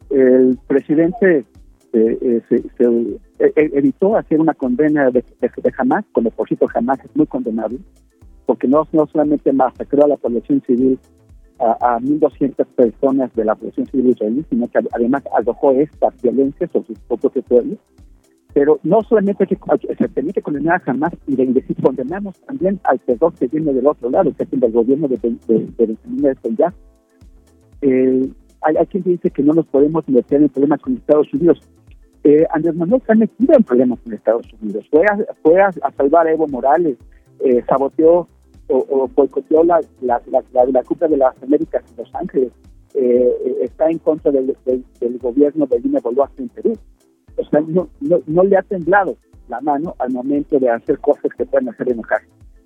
El 0.09 0.57
presidente 0.67 1.45
eh, 1.93 2.17
eh, 2.21 2.41
se, 2.49 2.55
eh, 3.39 3.51
evitó 3.55 4.17
hacer 4.17 4.39
una 4.39 4.53
condena 4.53 5.09
de, 5.11 5.23
Hamas, 5.77 6.03
cuando 6.13 6.31
por 6.31 6.47
cierto 6.47 6.67
Hamas 6.73 6.99
es 6.99 7.15
muy 7.15 7.27
condenable 7.27 7.79
porque 8.51 8.67
no, 8.67 8.85
no 8.91 9.07
solamente 9.07 9.53
masacró 9.53 10.03
a 10.03 10.09
la 10.09 10.17
población 10.17 10.61
civil, 10.67 10.99
a, 11.57 11.95
a 11.95 11.99
1.200 12.01 12.65
personas 12.75 13.33
de 13.33 13.45
la 13.45 13.55
población 13.55 13.85
civil 13.85 14.09
israelí, 14.09 14.43
sino 14.49 14.67
que 14.67 14.79
además 14.91 15.23
alojó 15.33 15.71
estas 15.71 16.21
violencias 16.21 16.69
sobre 16.69 16.87
su 16.87 17.17
propio 17.17 17.41
pueblo. 17.43 17.77
Pero 18.53 18.77
no 18.83 19.01
solamente 19.03 19.47
que 19.47 19.57
se 19.97 20.09
permite 20.09 20.41
condenar 20.41 20.81
a 20.85 20.91
Hamas 20.91 21.13
y 21.27 21.37
de 21.37 21.45
decir 21.45 21.77
condenamos 21.81 22.37
también 22.41 22.77
al 22.83 22.99
terror 22.99 23.33
que 23.35 23.47
viene 23.47 23.71
del 23.71 23.87
otro 23.87 24.09
lado, 24.09 24.33
que 24.35 24.43
es 24.43 24.51
el 24.51 24.59
del 24.59 24.73
gobierno 24.73 25.07
de, 25.07 25.15
de, 25.15 25.37
de, 25.77 25.87
de 25.87 26.71
eh, 27.83 28.29
hay, 28.63 28.75
hay, 28.75 28.85
quien 28.87 29.03
dice 29.03 29.31
que 29.31 29.43
no 29.43 29.53
nos 29.53 29.65
podemos 29.67 30.05
meter 30.09 30.41
en 30.41 30.49
problemas 30.49 30.81
con 30.81 30.97
Estados 30.97 31.33
Unidos. 31.33 31.61
Eh, 32.25 32.45
Andrés 32.51 32.75
Manuel 32.75 32.99
está 32.99 33.15
metido 33.15 33.55
en 33.55 33.63
problemas 33.63 34.01
con 34.01 34.11
Estados 34.11 34.45
Unidos. 34.61 34.85
Fue 34.91 35.05
a, 35.05 35.17
fue 35.41 35.61
a, 35.61 35.71
salvar 35.95 36.27
a 36.27 36.33
Evo 36.33 36.49
Morales, 36.49 36.97
eh, 37.43 37.63
saboteó 37.67 38.27
o, 38.71 38.85
o 38.89 39.07
boicoteó 39.07 39.63
la, 39.63 39.81
la, 40.01 40.21
la, 40.27 40.65
la, 40.65 40.83
Cumbre 40.83 41.09
de 41.09 41.17
las 41.17 41.41
Américas 41.43 41.83
en 41.91 41.97
Los 41.97 42.15
Ángeles, 42.15 42.51
eh, 42.93 43.57
está 43.61 43.89
en 43.89 43.99
contra 43.99 44.31
del, 44.31 44.55
del, 44.65 45.17
gobierno 45.19 45.65
de 45.65 45.79
Dina 45.79 45.99
Boluarte 45.99 46.41
en 46.41 46.49
Perú. 46.49 46.77
O 47.37 47.45
sea, 47.45 47.61
no, 47.61 47.89
no, 47.99 48.43
le 48.43 48.57
ha 48.57 48.61
temblado 48.63 49.15
la 49.47 49.61
mano 49.61 49.95
al 49.99 50.11
momento 50.11 50.59
de 50.59 50.69
hacer 50.69 50.99
cosas 50.99 51.31
que 51.37 51.45
pueden 51.45 51.69
hacer 51.69 51.91
enojar 51.91 52.21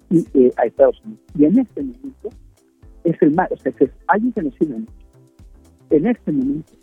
y, 0.10 0.26
eh, 0.34 0.52
a 0.58 0.66
Estados 0.66 1.02
Unidos. 1.04 1.24
Y 1.38 1.46
en 1.46 1.60
este 1.60 1.82
momento 1.82 2.30
es 3.04 3.22
el 3.22 3.32
más, 3.34 3.52
o 3.52 3.58
sea, 3.58 3.72
es 3.80 3.92
alguien 4.08 4.34
que 4.34 4.42
nos 4.42 4.56
sirve. 4.56 4.86
En 5.92 6.08
este 6.08 6.32
momento, 6.32 6.74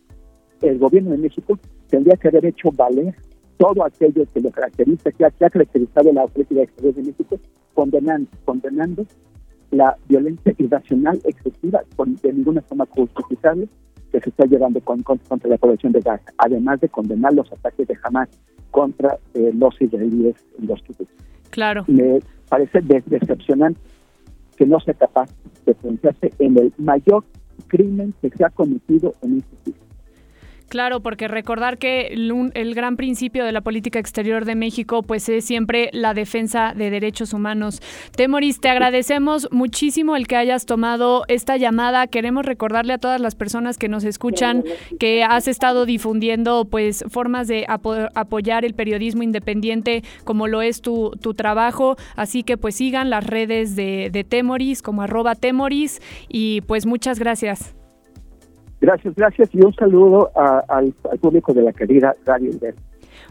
el 0.63 0.79
gobierno 0.79 1.11
de 1.11 1.19
México 1.19 1.59
tendría 1.89 2.17
que 2.17 2.29
haber 2.29 2.47
hecho 2.47 2.71
valer 2.73 3.15
todo 3.57 3.85
aquello 3.85 4.25
que 4.33 4.41
lo 4.41 4.51
caracteriza, 4.51 5.11
que 5.13 5.25
ha, 5.25 5.31
caracterizado 5.31 6.13
la 6.13 6.27
política 6.27 6.63
exterior 6.63 6.95
de 6.95 7.03
México, 7.03 7.39
condenando, 7.75 8.31
condenando 8.45 9.07
la 9.71 9.97
violencia 10.09 10.55
irracional 10.59 11.21
excesiva 11.25 11.83
de 12.23 12.33
ninguna 12.33 12.61
forma 12.63 12.87
justificable 12.91 13.69
que 14.13 14.21
se 14.21 14.29
está 14.29 14.45
llevando 14.45 14.81
contra 14.81 15.49
la 15.49 15.57
población 15.57 15.93
de 15.93 16.01
Gaza, 16.01 16.33
además 16.37 16.81
de 16.81 16.89
condenar 16.89 17.33
los 17.33 17.51
ataques 17.51 17.89
de 17.89 17.97
Hamas 18.03 18.29
contra 18.71 19.19
eh, 19.35 19.53
los 19.55 19.81
israelíes 19.81 20.37
en 20.59 20.67
los 20.67 20.83
kibbutz. 20.83 21.11
Claro. 21.51 21.85
Me 21.89 22.21
parece 22.49 22.81
decepcionante 22.83 23.81
que 24.57 24.67
no 24.67 24.79
sea 24.81 24.95
capaz 24.95 25.31
de 25.65 25.75
pronunciarse 25.75 26.33
en 26.39 26.59
el 26.59 26.73
mayor 26.77 27.25
crimen 27.69 28.13
que 28.21 28.31
se 28.31 28.45
ha 28.45 28.51
cometido 28.51 29.15
en 29.23 29.39
este 29.39 29.57
sitio. 29.65 29.83
Claro, 30.73 31.01
porque 31.01 31.29
recordar 31.29 31.77
que 31.77 32.07
el, 32.07 32.75
gran 32.75 32.97
principio 32.97 33.45
de 33.45 33.53
la 33.53 33.61
política 33.61 33.99
exterior 33.99 34.47
de 34.47 34.55
México 34.55 35.03
pues 35.03 35.29
es 35.29 35.45
siempre 35.45 35.91
la 35.93 36.15
defensa 36.15 36.73
de 36.75 36.89
derechos 36.89 37.35
humanos. 37.35 37.83
Temoris, 38.17 38.59
te 38.59 38.71
agradecemos 38.71 39.49
muchísimo 39.51 40.17
el 40.17 40.27
que 40.27 40.37
hayas 40.37 40.65
tomado 40.65 41.25
esta 41.29 41.59
llamada. 41.59 42.07
Queremos 42.07 42.47
recordarle 42.47 42.95
a 42.95 42.99
todas 42.99 43.21
las 43.21 43.35
personas 43.35 43.77
que 43.77 43.91
nos 43.91 44.03
escuchan 44.05 44.65
que 44.99 45.23
has 45.25 45.47
estado 45.47 45.85
difundiendo 45.85 46.65
pues 46.65 47.05
formas 47.11 47.49
de 47.49 47.67
apoyar 47.69 48.65
el 48.65 48.73
periodismo 48.73 49.23
independiente 49.23 50.03
como 50.25 50.49
lo 50.49 50.63
es 50.63 50.81
tu, 50.81 51.11
tu 51.21 51.35
trabajo. 51.35 51.97
Así 52.17 52.45
que 52.45 52.57
pues 52.57 52.77
sigan 52.77 53.11
las 53.11 53.27
redes 53.27 53.77
de, 53.77 54.09
de 54.11 54.25
Temoris 54.25 54.81
como 54.81 55.03
arroba 55.03 55.35
Temoris 55.35 56.01
y 56.31 56.63
pues 56.63 56.87
muchas 56.87 57.19
gracias. 57.19 57.75
Gracias, 58.83 59.15
gracias 59.15 59.49
y 59.53 59.65
un 59.65 59.73
saludo 59.75 60.33
al, 60.35 60.93
público 61.21 61.55
de 61.55 61.63
la 61.63 61.73
querida 61.73 62.17
Radio 62.25 62.51
Inver. 62.51 62.75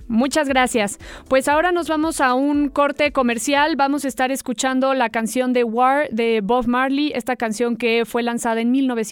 Muchas 0.07 0.47
gracias. 0.47 0.97
Pues 1.27 1.49
ahora 1.49 1.73
nos 1.73 1.89
vamos 1.89 2.21
a 2.21 2.33
un 2.33 2.69
corte 2.69 3.11
comercial. 3.11 3.75
Vamos 3.75 4.05
a 4.05 4.07
estar 4.07 4.31
escuchando 4.31 4.93
la 4.93 5.09
canción 5.09 5.51
de 5.51 5.65
War 5.65 6.07
de 6.09 6.39
Bob 6.41 6.67
Marley, 6.67 7.11
esta 7.13 7.35
canción 7.35 7.75
que 7.75 8.05
fue 8.05 8.23
lanzada 8.23 8.61
en 8.61 8.71
1900. 8.71 9.09